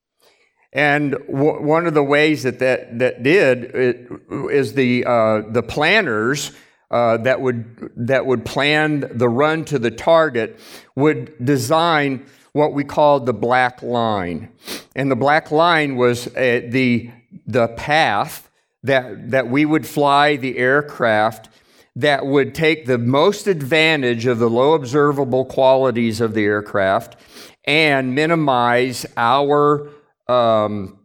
And 0.72 1.12
w- 1.12 1.62
one 1.62 1.86
of 1.86 1.94
the 1.94 2.02
ways 2.02 2.44
that 2.44 2.58
that, 2.60 2.98
that 2.98 3.22
did 3.22 3.64
it, 3.64 4.10
is 4.50 4.74
the, 4.74 5.04
uh, 5.04 5.42
the 5.48 5.62
planners 5.62 6.52
uh, 6.90 7.18
that, 7.18 7.40
would, 7.40 7.90
that 7.96 8.26
would 8.26 8.44
plan 8.44 9.10
the 9.14 9.28
run 9.28 9.64
to 9.66 9.78
the 9.78 9.90
target 9.90 10.58
would 10.94 11.32
design 11.44 12.26
what 12.52 12.72
we 12.74 12.84
called 12.84 13.26
the 13.26 13.32
black 13.32 13.82
line. 13.82 14.50
And 14.94 15.10
the 15.10 15.16
black 15.16 15.50
line 15.50 15.96
was 15.96 16.26
uh, 16.28 16.60
the, 16.68 17.10
the 17.46 17.68
path 17.68 18.50
that, 18.82 19.30
that 19.30 19.48
we 19.48 19.64
would 19.64 19.86
fly 19.86 20.36
the 20.36 20.58
aircraft 20.58 21.48
that 21.96 22.24
would 22.24 22.54
take 22.54 22.86
the 22.86 22.98
most 22.98 23.46
advantage 23.46 24.26
of 24.26 24.38
the 24.38 24.48
low 24.48 24.72
observable 24.72 25.44
qualities 25.44 26.20
of 26.20 26.34
the 26.34 26.44
aircraft 26.44 27.16
and 27.64 28.14
minimize 28.14 29.04
our 29.16 29.90
um, 30.28 30.98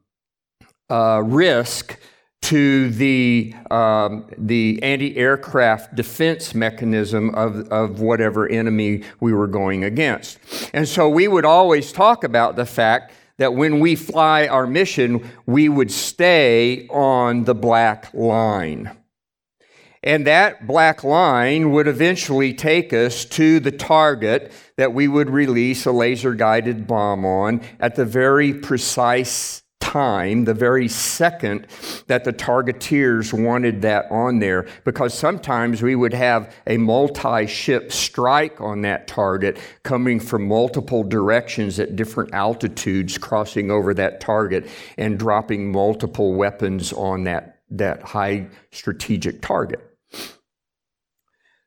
uh, 0.89 1.21
risk 1.25 1.99
to 2.43 2.89
the, 2.91 3.53
um, 3.71 4.29
the 4.37 4.81
anti 4.83 5.17
aircraft 5.17 5.95
defense 5.95 6.53
mechanism 6.53 7.33
of, 7.35 7.67
of 7.69 7.99
whatever 7.99 8.47
enemy 8.47 9.03
we 9.19 9.33
were 9.33 9.47
going 9.47 9.83
against. 9.83 10.37
And 10.73 10.87
so 10.87 11.09
we 11.09 11.27
would 11.27 11.45
always 11.45 11.91
talk 11.91 12.23
about 12.23 12.55
the 12.55 12.65
fact 12.65 13.11
that 13.37 13.53
when 13.53 13.79
we 13.79 13.95
fly 13.95 14.47
our 14.47 14.65
mission, 14.65 15.29
we 15.45 15.69
would 15.69 15.91
stay 15.91 16.87
on 16.87 17.43
the 17.43 17.55
black 17.55 18.13
line. 18.13 18.95
And 20.07 20.25
that 20.25 20.65
black 20.65 21.03
line 21.03 21.71
would 21.71 21.85
eventually 21.85 22.53
take 22.53 22.93
us 22.93 23.25
to 23.25 23.59
the 23.59 23.73
target 23.73 24.53
that 24.77 24.93
we 24.93 25.09
would 25.09 25.29
release 25.29 25.85
a 25.85 25.91
laser 25.91 26.33
guided 26.33 26.87
bomb 26.87 27.25
on 27.25 27.59
at 27.81 27.95
the 27.95 28.05
very 28.05 28.53
precise 28.53 29.63
time, 29.81 30.45
the 30.45 30.53
very 30.53 30.87
second 30.87 31.67
that 32.07 32.23
the 32.23 32.31
targeteers 32.31 33.33
wanted 33.33 33.81
that 33.81 34.09
on 34.09 34.39
there, 34.39 34.65
because 34.85 35.13
sometimes 35.13 35.81
we 35.81 35.93
would 35.93 36.13
have 36.13 36.55
a 36.67 36.77
multi 36.77 37.45
ship 37.45 37.91
strike 37.91 38.61
on 38.61 38.83
that 38.83 39.07
target 39.07 39.57
coming 39.83 40.21
from 40.21 40.47
multiple 40.47 41.03
directions 41.03 41.81
at 41.81 41.97
different 41.97 42.33
altitudes, 42.33 43.17
crossing 43.17 43.69
over 43.69 43.93
that 43.93 44.21
target 44.21 44.69
and 44.97 45.19
dropping 45.19 45.69
multiple 45.69 46.33
weapons 46.33 46.93
on 46.93 47.25
that, 47.25 47.59
that 47.69 48.01
high 48.03 48.47
strategic 48.71 49.41
target. 49.41 49.86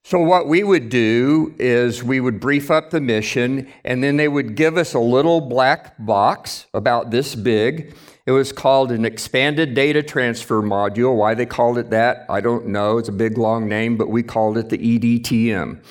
So, 0.02 0.18
what 0.18 0.48
we 0.48 0.64
would 0.64 0.88
do 0.88 1.54
is 1.58 2.02
we 2.02 2.20
would 2.20 2.40
brief 2.40 2.70
up 2.70 2.90
the 2.90 3.00
mission, 3.00 3.68
and 3.84 4.02
then 4.02 4.16
they 4.16 4.28
would 4.28 4.54
give 4.54 4.76
us 4.76 4.94
a 4.94 4.98
little 4.98 5.40
black 5.40 5.94
box 5.98 6.66
about 6.72 7.10
this 7.10 7.34
big. 7.34 7.94
It 8.26 8.32
was 8.32 8.52
called 8.52 8.92
an 8.92 9.04
expanded 9.04 9.74
data 9.74 10.02
transfer 10.02 10.62
module. 10.62 11.16
Why 11.16 11.34
they 11.34 11.46
called 11.46 11.78
it 11.78 11.90
that, 11.90 12.26
I 12.28 12.40
don't 12.40 12.68
know. 12.68 12.98
It's 12.98 13.08
a 13.08 13.12
big 13.12 13.36
long 13.38 13.68
name, 13.68 13.96
but 13.96 14.08
we 14.08 14.22
called 14.22 14.56
it 14.56 14.68
the 14.68 14.78
EDTM. 14.78 15.84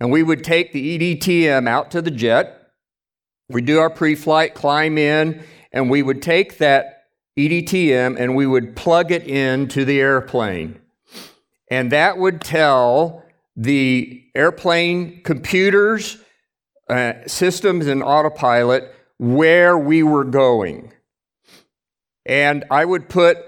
And 0.00 0.10
we 0.12 0.22
would 0.22 0.44
take 0.44 0.72
the 0.72 1.16
EDTM 1.16 1.68
out 1.68 1.90
to 1.92 2.02
the 2.02 2.10
jet. 2.10 2.70
We 3.48 3.62
do 3.62 3.78
our 3.78 3.90
pre 3.90 4.14
flight, 4.14 4.54
climb 4.54 4.98
in, 4.98 5.42
and 5.72 5.88
we 5.90 6.02
would 6.02 6.22
take 6.22 6.58
that 6.58 7.04
EDTM 7.38 8.18
and 8.18 8.36
we 8.36 8.46
would 8.46 8.76
plug 8.76 9.10
it 9.10 9.26
into 9.26 9.84
the 9.84 10.00
airplane. 10.00 10.80
And 11.70 11.90
that 11.92 12.18
would 12.18 12.40
tell 12.40 13.23
the 13.56 14.24
airplane 14.34 15.22
computers, 15.22 16.18
uh, 16.88 17.14
systems, 17.26 17.86
and 17.86 18.02
autopilot 18.02 18.92
where 19.18 19.78
we 19.78 20.02
were 20.02 20.24
going. 20.24 20.92
And 22.26 22.64
I 22.70 22.84
would 22.84 23.08
put 23.08 23.38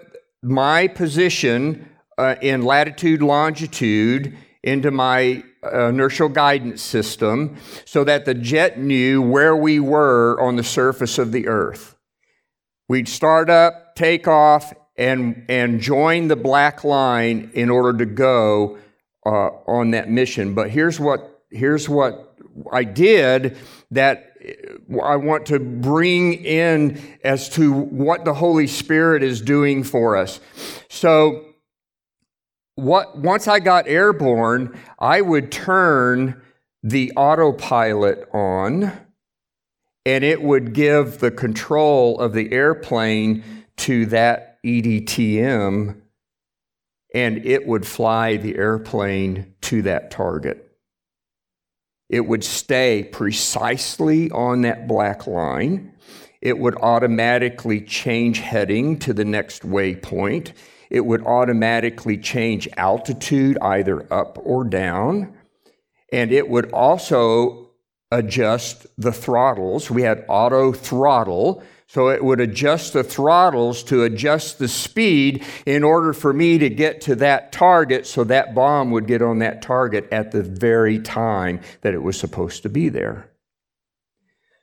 my 0.43 0.87
position 0.89 1.89
uh, 2.19 2.37
in 2.41 2.63
latitude, 2.63 3.23
longitude 3.23 4.37
into 4.63 4.91
my 4.91 5.43
uh, 5.63 5.89
inertial 5.89 6.29
guidance 6.29 6.83
system 6.83 7.57
so 7.85 8.05
that 8.05 8.25
the 8.25 8.35
jet 8.35 8.79
knew 8.79 9.21
where 9.23 9.57
we 9.57 9.81
were 9.81 10.41
on 10.41 10.57
the 10.57 10.65
surface 10.65 11.19
of 11.19 11.33
the 11.33 11.49
earth. 11.49 11.97
We'd 12.89 13.09
start 13.09 13.51
up, 13.51 13.97
take 13.97 14.29
off, 14.29 14.73
and, 14.97 15.45
and 15.49 15.81
join 15.81 16.29
the 16.29 16.37
black 16.37 16.85
line 16.85 17.51
in 17.55 17.69
order 17.69 17.99
to 17.99 18.07
go 18.07 18.79
uh, 19.27 19.51
on 19.67 19.91
that 19.91 20.09
mission. 20.09 20.55
But 20.55 20.71
here's 20.71 21.01
what, 21.01 21.43
here's 21.51 21.89
what 21.89 22.39
I 22.73 22.85
did 22.85 23.57
that 23.91 24.33
I 25.03 25.17
want 25.17 25.47
to 25.47 25.59
bring 25.59 26.35
in 26.35 27.01
as 27.25 27.49
to 27.51 27.73
what 27.73 28.25
the 28.25 28.35
Holy 28.35 28.69
Spirit 28.69 29.23
is 29.23 29.41
doing 29.41 29.83
for 29.83 30.17
us. 30.17 30.41
So, 30.89 31.45
what, 32.77 33.19
once 33.19 33.49
I 33.49 33.59
got 33.59 33.89
airborne, 33.89 34.79
I 34.99 35.23
would 35.23 35.51
turn 35.51 36.41
the 36.83 37.13
autopilot 37.17 38.29
on 38.33 38.93
and 40.05 40.23
it 40.23 40.41
would 40.41 40.73
give 40.73 41.19
the 41.19 41.33
control 41.33 42.21
of 42.21 42.33
the 42.33 42.53
airplane 42.53 43.43
to 43.77 44.07
that 44.07 44.63
EDTM 44.63 46.01
and 47.17 47.47
it 47.47 47.67
would 47.67 47.87
fly 47.87 48.37
the 48.37 48.57
airplane 48.57 49.55
to 49.63 49.81
that 49.81 50.11
target. 50.11 50.63
it 52.09 52.21
would 52.21 52.45
stay 52.45 53.03
precisely 53.05 54.31
on 54.31 54.63
that 54.63 54.87
black 54.87 55.27
line. 55.27 55.93
It 56.41 56.59
would 56.59 56.77
automatically 56.77 57.81
change 57.81 58.39
heading 58.39 58.99
to 59.01 59.13
the 59.13 59.25
next 59.25 59.63
waypoint. 59.63 60.53
It 60.91 61.05
would 61.05 61.25
automatically 61.27 62.17
change 62.19 62.69
altitude 62.77 63.59
either 63.61 64.13
up 64.13 64.39
or 64.45 64.63
down. 64.65 65.37
And 66.13 66.31
it 66.31 66.49
would 66.49 66.71
also 66.73 67.71
adjust 68.13 68.87
the 68.97 69.13
throttles. 69.13 69.91
We 69.91 70.03
had 70.03 70.25
auto 70.29 70.73
throttle, 70.73 71.65
so 71.97 72.11
it 72.11 72.23
would 72.23 72.43
adjust 72.43 72.93
the 72.93 73.03
throttles 73.03 73.83
to 73.83 74.03
adjust 74.03 74.59
the 74.59 74.69
speed 74.69 75.43
in 75.65 75.83
order 75.83 76.13
for 76.13 76.31
me 76.31 76.59
to 76.59 76.69
get 76.69 77.01
to 77.01 77.15
that 77.15 77.53
target 77.53 78.07
so 78.07 78.23
that 78.23 78.55
bomb 78.55 78.91
would 78.91 79.07
get 79.07 79.23
on 79.23 79.39
that 79.39 79.63
target 79.63 80.07
at 80.13 80.31
the 80.31 80.43
very 80.43 80.99
time 80.99 81.59
that 81.81 81.95
it 81.95 82.03
was 82.03 82.21
supposed 82.21 82.63
to 82.63 82.69
be 82.69 82.91
there. 82.91 83.31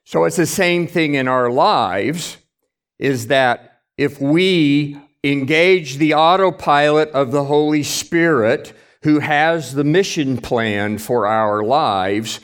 So 0.03 0.25
it's 0.25 0.35
the 0.35 0.45
same 0.45 0.85
thing 0.85 1.15
in 1.15 1.27
our 1.27 1.49
lives 1.49 2.37
is 2.99 3.25
that 3.25 3.79
if 3.97 4.21
we 4.21 4.95
engage 5.23 5.97
the 5.97 6.13
autopilot 6.13 7.09
of 7.13 7.31
the 7.31 7.45
Holy 7.45 7.81
Spirit 7.81 8.73
who 9.01 9.17
has 9.17 9.73
the 9.73 9.83
mission 9.83 10.37
plan 10.37 10.99
for 10.99 11.25
our 11.25 11.63
lives, 11.63 12.39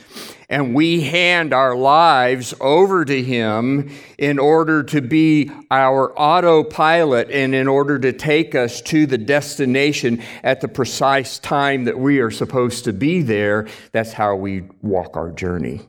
and 0.50 0.74
we 0.74 1.02
hand 1.02 1.54
our 1.54 1.76
lives 1.76 2.52
over 2.60 3.04
to 3.04 3.22
Him 3.22 3.90
in 4.18 4.40
order 4.40 4.82
to 4.82 5.00
be 5.00 5.50
our 5.70 6.12
autopilot 6.18 7.30
and 7.30 7.54
in 7.54 7.68
order 7.68 8.00
to 8.00 8.12
take 8.12 8.56
us 8.56 8.82
to 8.82 9.06
the 9.06 9.16
destination 9.16 10.22
at 10.42 10.60
the 10.60 10.68
precise 10.68 11.38
time 11.38 11.84
that 11.84 11.98
we 11.98 12.18
are 12.18 12.32
supposed 12.32 12.84
to 12.84 12.92
be 12.92 13.22
there. 13.22 13.68
That's 13.92 14.12
how 14.12 14.34
we 14.34 14.64
walk 14.82 15.16
our 15.16 15.30
journey. 15.30 15.82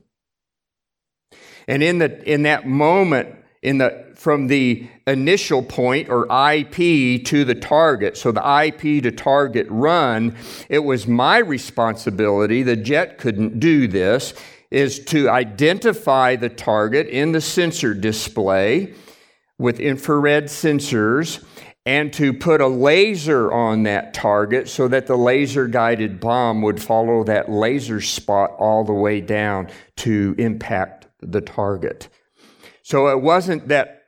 And 1.68 1.82
in, 1.82 1.98
the, 1.98 2.32
in 2.32 2.44
that 2.44 2.68
moment, 2.68 3.41
in 3.62 3.78
the, 3.78 4.12
from 4.16 4.48
the 4.48 4.88
initial 5.06 5.62
point 5.62 6.10
or 6.10 6.26
IP 6.54 7.24
to 7.26 7.46
the 7.46 7.56
target, 7.56 8.18
so 8.18 8.32
the 8.32 8.64
IP 8.66 9.04
to 9.04 9.12
target 9.12 9.68
run, 9.70 10.36
it 10.70 10.80
was 10.80 11.08
my 11.08 11.38
responsibility, 11.38 12.64
the 12.64 12.76
jet 12.76 13.18
couldn't 13.18 13.60
do 13.60 13.88
this, 13.88 14.34
is 14.72 15.04
to 15.06 15.30
identify 15.30 16.36
the 16.36 16.50
target 16.50 17.08
in 17.08 17.34
the 17.34 17.42
sensor 17.42 17.94
display 17.94 18.94
with 19.60 19.80
infrared 19.80 20.46
sensors 20.46 21.44
and 21.86 22.14
to 22.14 22.32
put 22.32 22.62
a 22.62 22.68
laser 22.68 23.52
on 23.52 23.84
that 23.84 24.14
target 24.14 24.70
so 24.70 24.88
that 24.88 25.08
the 25.08 25.16
laser 25.16 25.68
guided 25.68 26.20
bomb 26.20 26.62
would 26.62 26.82
follow 26.82 27.24
that 27.24 27.50
laser 27.50 28.00
spot 28.00 28.52
all 28.58 28.84
the 28.84 28.94
way 28.94 29.20
down 29.20 29.68
to 29.96 30.36
impact 30.38 31.08
the 31.22 31.42
target. 31.42 32.08
So 32.84 33.08
it 33.10 33.22
wasn't 33.22 33.68
that 33.68 34.02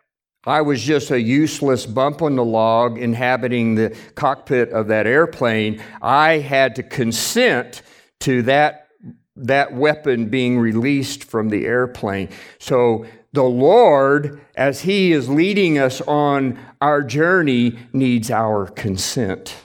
I 0.45 0.61
was 0.61 0.81
just 0.81 1.09
a 1.11 1.21
useless 1.21 1.85
bump 1.85 2.21
on 2.21 2.35
the 2.35 2.43
log 2.43 2.97
inhabiting 2.97 3.75
the 3.75 3.95
cockpit 4.15 4.71
of 4.71 4.87
that 4.87 5.07
airplane. 5.07 5.81
I 6.01 6.39
had 6.39 6.75
to 6.75 6.83
consent 6.83 7.81
to 8.21 8.41
that, 8.43 8.89
that 9.37 9.73
weapon 9.73 10.27
being 10.27 10.59
released 10.59 11.23
from 11.23 11.49
the 11.49 11.65
airplane. 11.65 12.27
So 12.59 13.05
the 13.31 13.43
Lord, 13.43 14.41
as 14.55 14.81
He 14.81 15.13
is 15.13 15.29
leading 15.29 15.77
us 15.77 16.01
on 16.01 16.59
our 16.81 17.01
journey, 17.01 17.79
needs 17.93 18.29
our 18.29 18.67
consent 18.67 19.55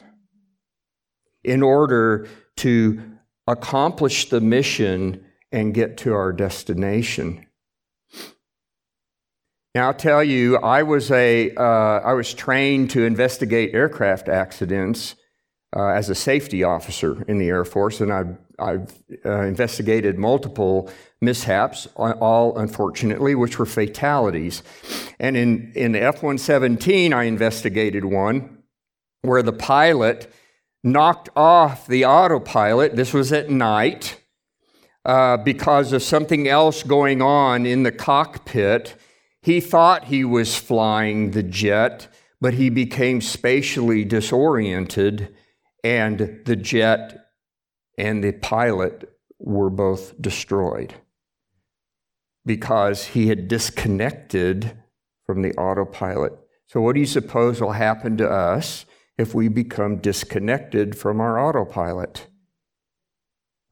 in 1.43 1.63
order 1.63 2.29
to 2.59 3.03
accomplish 3.49 4.29
the 4.29 4.41
mission 4.41 5.25
and 5.51 5.75
get 5.75 5.97
to 5.99 6.15
our 6.15 6.33
destination. 6.33 7.48
Now, 9.75 9.89
I'll 9.89 9.95
tell 9.95 10.25
you, 10.25 10.57
I 10.57 10.83
was, 10.83 11.11
a, 11.11 11.55
uh, 11.55 11.63
I 12.01 12.15
was 12.15 12.33
trained 12.33 12.91
to 12.91 13.05
investigate 13.05 13.75
aircraft 13.75 14.29
accidents 14.29 15.15
uh, 15.77 15.89
as 15.89 16.09
a 16.09 16.15
safety 16.15 16.65
officer 16.65 17.23
in 17.29 17.39
the 17.39 17.49
Air 17.49 17.65
Force, 17.65 18.01
and 18.01 18.11
I've, 18.11 18.39
I've 18.59 18.95
uh, 19.27 19.43
investigated 19.43 20.19
multiple 20.19 20.91
mishaps, 21.21 21.87
all 21.97 22.57
unfortunately, 22.57 23.35
which 23.35 23.59
were 23.59 23.67
fatalities. 23.67 24.63
And 25.21 25.37
in, 25.37 25.73
in 25.75 25.93
the 25.93 26.01
F 26.01 26.23
117, 26.23 27.13
I 27.13 27.25
investigated 27.25 28.05
one 28.07 28.63
where 29.21 29.43
the 29.43 29.53
pilot 29.53 30.33
knocked 30.83 31.29
off 31.37 31.87
the 31.87 32.07
autopilot. 32.07 32.97
This 32.97 33.13
was 33.13 33.33
at 33.33 33.51
night 33.51 34.19
uh, 35.05 35.37
because 35.37 35.93
of 35.93 36.03
something 36.03 36.49
else 36.49 36.83
going 36.83 37.21
on 37.21 37.67
in 37.67 37.83
the 37.83 37.93
cockpit 37.93 38.95
he 39.49 39.61
thought 39.61 40.05
he 40.05 40.27
was 40.27 40.59
flying 40.59 41.31
the 41.31 41.43
jet, 41.43 42.07
but 42.39 42.53
he 42.53 42.69
became 42.69 43.19
spatially 43.23 44.05
disoriented, 44.05 45.35
and 45.83 46.43
the 46.45 46.55
jet 46.55 47.31
and 47.97 48.23
the 48.23 48.33
pilot 48.33 49.11
were 49.39 49.71
both 49.71 50.21
destroyed 50.21 50.93
because 52.45 53.07
he 53.07 53.29
had 53.29 53.49
disconnected 53.49 54.77
from 55.25 55.41
the 55.41 55.55
autopilot. 55.55 56.39
So, 56.67 56.83
what 56.83 56.93
do 56.93 57.01
you 57.01 57.07
suppose 57.07 57.59
will 57.59 57.73
happen 57.73 58.19
to 58.19 58.31
us 58.31 58.85
if 59.17 59.35
we 59.35 59.49
become 59.49 59.97
disconnected 59.97 60.95
from 60.95 61.23
our 61.23 61.41
autopilot? 61.41 62.27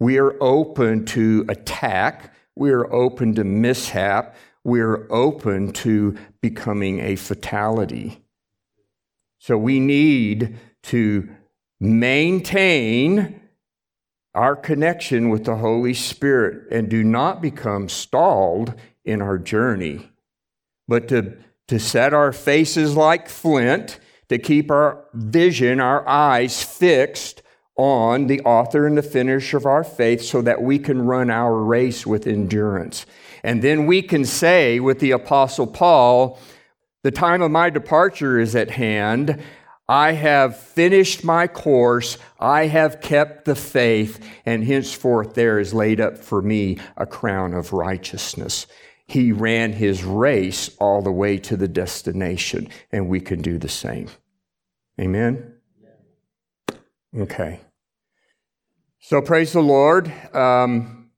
We 0.01 0.16
are 0.16 0.43
open 0.43 1.05
to 1.16 1.45
attack, 1.51 2.35
we 2.55 2.70
are 2.70 2.91
open 2.91 3.35
to 3.35 3.45
mishap, 3.45 4.37
we're 4.67 5.07
open 5.11 5.73
to 5.73 6.17
becoming 6.41 6.99
a 6.99 7.14
fatality. 7.14 8.21
So 9.39 9.57
we 9.57 9.79
need 9.79 10.57
to 10.85 11.29
maintain 11.79 13.41
our 14.35 14.57
connection 14.57 15.29
with 15.31 15.45
the 15.45 15.55
Holy 15.55 15.95
Spirit 15.95 16.67
and 16.73 16.89
do 16.89 17.05
not 17.05 17.41
become 17.41 17.89
stalled 17.89 18.75
in 19.05 19.23
our 19.23 19.39
journey, 19.39 20.11
but 20.89 21.07
to, 21.09 21.37
to 21.69 21.79
set 21.79 22.12
our 22.12 22.33
faces 22.33 22.97
like 22.97 23.29
flint, 23.29 24.01
to 24.29 24.37
keep 24.37 24.73
our 24.73 25.05
vision, 25.14 25.79
our 25.79 26.07
eyes 26.09 26.64
fixed 26.64 27.41
on 27.77 28.27
the 28.27 28.41
author 28.41 28.87
and 28.87 28.99
the 28.99 29.03
finisher 29.03 29.59
of 29.59 29.67
our 29.67 29.85
faith 29.85 30.23
so 30.23 30.43
that 30.43 30.61
we 30.61 30.79
can 30.79 31.07
run 31.07 31.31
our 31.31 31.57
race 31.57 32.05
with 32.05 32.27
endurance. 32.27 33.07
And 33.47 33.63
then 33.63 33.87
we 33.87 34.03
can 34.03 34.25
say 34.25 34.81
with 34.81 34.99
the 34.99 35.13
Apostle 35.13 35.69
Paul, 35.69 36.37
the 37.05 37.13
time 37.13 37.43
of 37.43 37.53
my 37.53 37.71
departure 37.71 38.41
is 38.41 38.57
at 38.57 38.73
hand. 38.73 39.41
I 39.89 40.15
have 40.15 40.59
finished 40.59 41.23
my 41.23 41.47
course. 41.47 42.19
I 42.41 42.67
have 42.67 43.01
kept 43.01 43.45
the 43.45 43.55
faith, 43.55 44.19
and 44.45 44.65
henceforth 44.65 45.35
there 45.35 45.61
is 45.61 45.73
laid 45.73 46.01
up 46.01 46.19
for 46.19 46.43
me 46.43 46.79
a 46.97 47.07
crown 47.07 47.55
of 47.55 47.73
righteousness. 47.73 48.67
He 49.07 49.31
ran 49.31 49.75
his 49.75 50.03
race 50.03 50.69
all 50.81 51.01
the 51.01 51.13
way 51.13 51.39
to 51.39 51.57
the 51.57 51.69
destination, 51.69 52.69
and 52.91 53.09
we 53.09 53.21
can 53.21 53.43
do 53.43 53.59
the 53.59 53.69
same. 53.69 54.09
Amen? 55.01 55.55
Okay. 57.17 57.61
So 58.99 59.23
praise 59.23 59.53
the 59.53 59.63
Lord. 59.63 60.13
Um, 60.35 61.11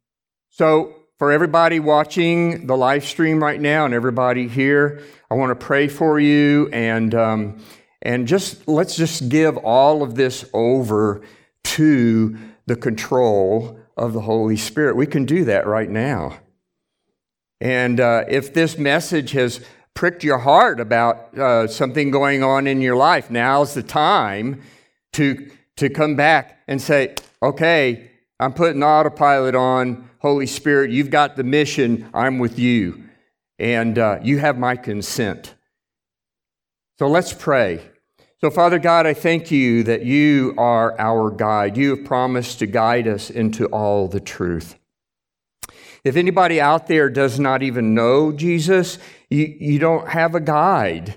so 0.50 0.97
for 1.18 1.32
everybody 1.32 1.80
watching 1.80 2.68
the 2.68 2.76
live 2.76 3.04
stream 3.04 3.42
right 3.42 3.60
now 3.60 3.84
and 3.84 3.92
everybody 3.92 4.46
here, 4.46 5.02
I 5.30 5.34
want 5.34 5.50
to 5.50 5.66
pray 5.66 5.88
for 5.88 6.20
you 6.20 6.68
and 6.72 7.12
um, 7.14 7.64
and 8.00 8.28
just 8.28 8.68
let's 8.68 8.96
just 8.96 9.28
give 9.28 9.56
all 9.56 10.04
of 10.04 10.14
this 10.14 10.48
over 10.54 11.22
to 11.64 12.38
the 12.66 12.76
control 12.76 13.80
of 13.96 14.12
the 14.12 14.20
Holy 14.20 14.56
Spirit. 14.56 14.94
We 14.94 15.06
can 15.06 15.24
do 15.24 15.44
that 15.46 15.66
right 15.66 15.90
now. 15.90 16.38
And 17.60 17.98
uh, 17.98 18.24
if 18.28 18.54
this 18.54 18.78
message 18.78 19.32
has 19.32 19.60
pricked 19.94 20.22
your 20.22 20.38
heart 20.38 20.78
about 20.78 21.36
uh, 21.36 21.66
something 21.66 22.12
going 22.12 22.44
on 22.44 22.68
in 22.68 22.80
your 22.80 22.94
life, 22.94 23.28
now's 23.28 23.74
the 23.74 23.82
time 23.82 24.62
to 25.14 25.50
to 25.74 25.90
come 25.90 26.14
back 26.14 26.60
and 26.68 26.80
say, 26.80 27.16
"Okay, 27.42 28.08
I'm 28.38 28.52
putting 28.52 28.84
autopilot 28.84 29.56
on." 29.56 30.07
Holy 30.20 30.46
Spirit, 30.46 30.90
you've 30.90 31.10
got 31.10 31.36
the 31.36 31.44
mission, 31.44 32.08
I'm 32.12 32.38
with 32.38 32.58
you, 32.58 33.04
and 33.58 33.98
uh, 33.98 34.18
you 34.22 34.38
have 34.38 34.58
my 34.58 34.76
consent. 34.76 35.54
So 36.98 37.06
let's 37.06 37.32
pray. 37.32 37.80
So, 38.40 38.50
Father 38.50 38.78
God, 38.78 39.06
I 39.06 39.14
thank 39.14 39.50
you 39.50 39.82
that 39.84 40.04
you 40.04 40.54
are 40.58 40.98
our 40.98 41.30
guide. 41.30 41.76
You 41.76 41.96
have 41.96 42.04
promised 42.04 42.58
to 42.60 42.66
guide 42.66 43.06
us 43.06 43.30
into 43.30 43.66
all 43.66 44.08
the 44.08 44.20
truth. 44.20 44.76
If 46.04 46.16
anybody 46.16 46.60
out 46.60 46.86
there 46.86 47.10
does 47.10 47.38
not 47.38 47.62
even 47.62 47.94
know 47.94 48.32
Jesus, 48.32 48.98
you, 49.28 49.56
you 49.58 49.78
don't 49.78 50.08
have 50.08 50.34
a 50.34 50.40
guide. 50.40 51.16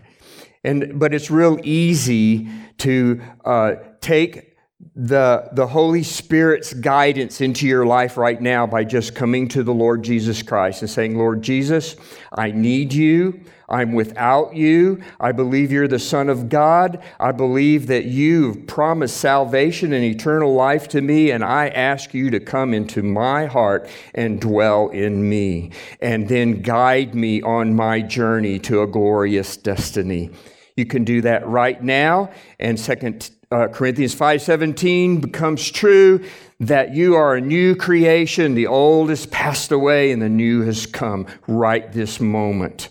And, 0.63 0.99
but 0.99 1.13
it's 1.13 1.31
real 1.31 1.59
easy 1.63 2.47
to 2.79 3.21
uh, 3.45 3.75
take 3.99 4.50
the, 4.95 5.49
the 5.53 5.67
Holy 5.67 6.03
Spirit's 6.03 6.73
guidance 6.73 7.41
into 7.41 7.67
your 7.67 7.85
life 7.85 8.17
right 8.17 8.41
now 8.41 8.67
by 8.67 8.83
just 8.83 9.15
coming 9.15 9.47
to 9.49 9.63
the 9.63 9.73
Lord 9.73 10.03
Jesus 10.03 10.43
Christ 10.43 10.81
and 10.81 10.89
saying, 10.89 11.17
Lord 11.17 11.41
Jesus, 11.41 11.95
I 12.33 12.51
need 12.51 12.93
you. 12.93 13.41
I'm 13.69 13.93
without 13.93 14.53
you. 14.53 15.01
I 15.19 15.31
believe 15.31 15.71
you're 15.71 15.87
the 15.87 15.97
Son 15.97 16.27
of 16.27 16.49
God. 16.49 17.01
I 17.21 17.31
believe 17.31 17.87
that 17.87 18.03
you've 18.03 18.67
promised 18.67 19.17
salvation 19.17 19.93
and 19.93 20.03
eternal 20.03 20.53
life 20.53 20.89
to 20.89 21.01
me, 21.01 21.31
and 21.31 21.41
I 21.41 21.69
ask 21.69 22.13
you 22.13 22.29
to 22.31 22.41
come 22.41 22.73
into 22.73 23.01
my 23.01 23.45
heart 23.45 23.87
and 24.13 24.41
dwell 24.41 24.89
in 24.89 25.29
me, 25.29 25.71
and 26.01 26.27
then 26.27 26.61
guide 26.61 27.15
me 27.15 27.41
on 27.41 27.73
my 27.73 28.01
journey 28.01 28.59
to 28.59 28.81
a 28.81 28.87
glorious 28.87 29.55
destiny. 29.55 30.31
You 30.75 30.85
can 30.85 31.05
do 31.05 31.21
that 31.21 31.47
right 31.47 31.81
now. 31.81 32.29
And 32.59 32.77
Second 32.77 33.31
uh, 33.51 33.67
Corinthians 33.67 34.15
5:17 34.15 35.21
becomes 35.21 35.69
true 35.69 36.23
that 36.59 36.93
you 36.93 37.15
are 37.15 37.35
a 37.35 37.41
new 37.41 37.75
creation. 37.75 38.55
The 38.55 38.67
old 38.67 39.09
has 39.09 39.25
passed 39.25 39.71
away 39.71 40.11
and 40.11 40.21
the 40.21 40.29
new 40.29 40.61
has 40.61 40.85
come 40.85 41.27
right 41.47 41.91
this 41.91 42.19
moment. 42.19 42.89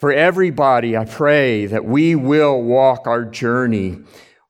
For 0.00 0.12
everybody, 0.12 0.96
I 0.96 1.04
pray 1.04 1.66
that 1.66 1.84
we 1.84 2.14
will 2.14 2.62
walk 2.62 3.06
our 3.06 3.24
journey 3.24 3.98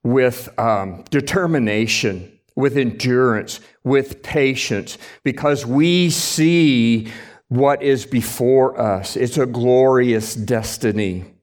with 0.02 0.48
um, 0.58 1.04
determination, 1.10 2.40
with 2.56 2.76
endurance, 2.76 3.60
with 3.84 4.22
patience, 4.22 4.98
because 5.22 5.64
we 5.64 6.10
see 6.10 7.08
what 7.48 7.82
is 7.82 8.04
before 8.06 8.80
us. 8.80 9.16
It's 9.16 9.38
a 9.38 9.46
glorious 9.46 10.34
destiny. 10.34 11.33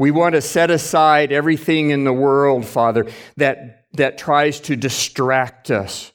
We 0.00 0.12
want 0.12 0.34
to 0.34 0.40
set 0.40 0.70
aside 0.70 1.30
everything 1.30 1.90
in 1.90 2.04
the 2.04 2.12
world, 2.14 2.64
Father, 2.64 3.06
that, 3.36 3.84
that 3.92 4.16
tries 4.16 4.58
to 4.60 4.74
distract 4.74 5.70
us 5.70 6.10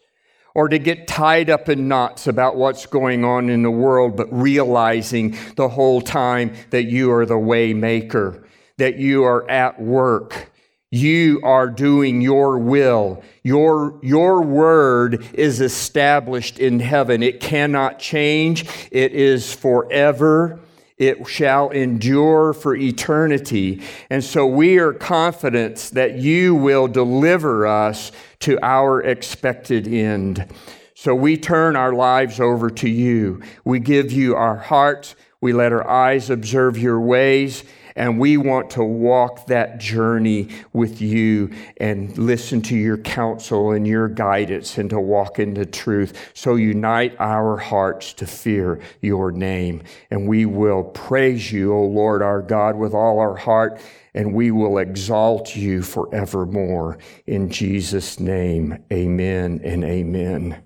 or 0.55 0.69
to 0.69 0.79
get 0.79 1.07
tied 1.07 1.51
up 1.51 1.69
in 1.69 1.87
knots 1.87 2.25
about 2.25 2.55
what's 2.55 2.87
going 2.87 3.23
on 3.23 3.47
in 3.47 3.61
the 3.61 3.69
world, 3.69 4.17
but 4.17 4.27
realizing 4.33 5.37
the 5.55 5.69
whole 5.69 6.01
time 6.01 6.55
that 6.71 6.85
you 6.85 7.11
are 7.11 7.27
the 7.27 7.37
way 7.37 7.75
maker, 7.75 8.47
that 8.77 8.97
you 8.97 9.23
are 9.23 9.47
at 9.51 9.79
work. 9.79 10.51
You 10.89 11.41
are 11.43 11.67
doing 11.67 12.21
your 12.21 12.57
will. 12.57 13.21
Your, 13.43 13.99
your 14.01 14.41
word 14.41 15.27
is 15.35 15.61
established 15.61 16.57
in 16.57 16.79
heaven. 16.79 17.21
It 17.21 17.39
cannot 17.39 17.99
change. 17.99 18.67
It 18.89 19.11
is 19.11 19.53
forever 19.53 20.59
it 20.97 21.27
shall 21.27 21.69
endure 21.69 22.53
for 22.53 22.75
eternity. 22.75 23.81
And 24.09 24.23
so 24.23 24.45
we 24.45 24.77
are 24.79 24.93
confident 24.93 25.91
that 25.93 26.15
you 26.15 26.55
will 26.55 26.87
deliver 26.87 27.67
us 27.67 28.11
to 28.39 28.57
our 28.63 29.01
expected 29.01 29.87
end. 29.87 30.47
So 30.93 31.13
we 31.13 31.37
turn 31.37 31.75
our 31.75 31.93
lives 31.93 32.39
over 32.39 32.69
to 32.69 32.89
you. 32.89 33.41
We 33.65 33.79
give 33.79 34.11
you 34.11 34.35
our 34.35 34.55
hearts. 34.55 35.15
We 35.41 35.51
let 35.51 35.73
our 35.73 35.87
eyes 35.87 36.29
observe 36.29 36.77
your 36.77 36.99
ways 36.99 37.65
and 37.95 38.19
we 38.19 38.37
want 38.37 38.69
to 38.71 38.83
walk 38.83 39.47
that 39.47 39.79
journey 39.79 40.49
with 40.73 41.01
you 41.01 41.51
and 41.77 42.17
listen 42.17 42.61
to 42.63 42.75
your 42.75 42.97
counsel 42.97 43.71
and 43.71 43.87
your 43.87 44.09
guidance 44.09 44.77
and 44.77 44.89
to 44.89 44.99
walk 44.99 45.39
into 45.39 45.65
truth. 45.65 46.31
So 46.33 46.55
unite 46.55 47.15
our 47.19 47.57
hearts 47.57 48.13
to 48.13 48.27
fear 48.27 48.81
your 49.01 49.31
name. 49.31 49.83
And 50.11 50.27
we 50.27 50.45
will 50.45 50.83
praise 50.83 51.51
you, 51.51 51.73
O 51.73 51.83
Lord 51.83 52.21
our 52.21 52.41
God, 52.41 52.75
with 52.75 52.93
all 52.93 53.19
our 53.19 53.35
heart, 53.35 53.79
and 54.13 54.33
we 54.33 54.51
will 54.51 54.77
exalt 54.77 55.55
you 55.55 55.81
forevermore. 55.81 56.97
In 57.27 57.49
Jesus' 57.49 58.19
name, 58.19 58.83
amen 58.91 59.61
and 59.63 59.83
amen. 59.83 60.64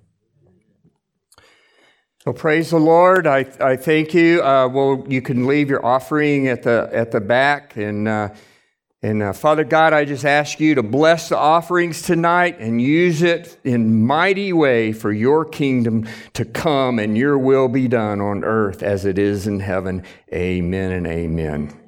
Well, 2.25 2.33
praise 2.33 2.71
the 2.71 2.79
Lord. 2.79 3.27
I, 3.27 3.45
I 3.61 3.77
thank 3.77 4.13
you. 4.13 4.43
Uh, 4.43 4.67
well, 4.67 5.05
you 5.07 5.21
can 5.21 5.47
leave 5.47 5.69
your 5.69 5.85
offering 5.85 6.49
at 6.49 6.63
the, 6.63 6.89
at 6.91 7.11
the 7.11 7.21
back. 7.21 7.77
And, 7.77 8.09
uh, 8.09 8.29
and 9.01 9.23
uh, 9.23 9.31
Father 9.31 9.63
God, 9.63 9.93
I 9.93 10.03
just 10.03 10.25
ask 10.25 10.59
you 10.59 10.75
to 10.75 10.83
bless 10.83 11.29
the 11.29 11.37
offerings 11.37 12.01
tonight 12.01 12.59
and 12.59 12.81
use 12.81 13.21
it 13.21 13.57
in 13.63 14.05
mighty 14.05 14.51
way 14.51 14.91
for 14.91 15.13
your 15.13 15.45
kingdom 15.45 16.09
to 16.33 16.43
come 16.43 16.99
and 16.99 17.17
your 17.17 17.37
will 17.37 17.69
be 17.69 17.87
done 17.87 18.19
on 18.19 18.43
earth 18.43 18.83
as 18.83 19.05
it 19.05 19.17
is 19.17 19.47
in 19.47 19.61
heaven. 19.61 20.03
Amen 20.33 20.91
and 20.91 21.07
amen. 21.07 21.78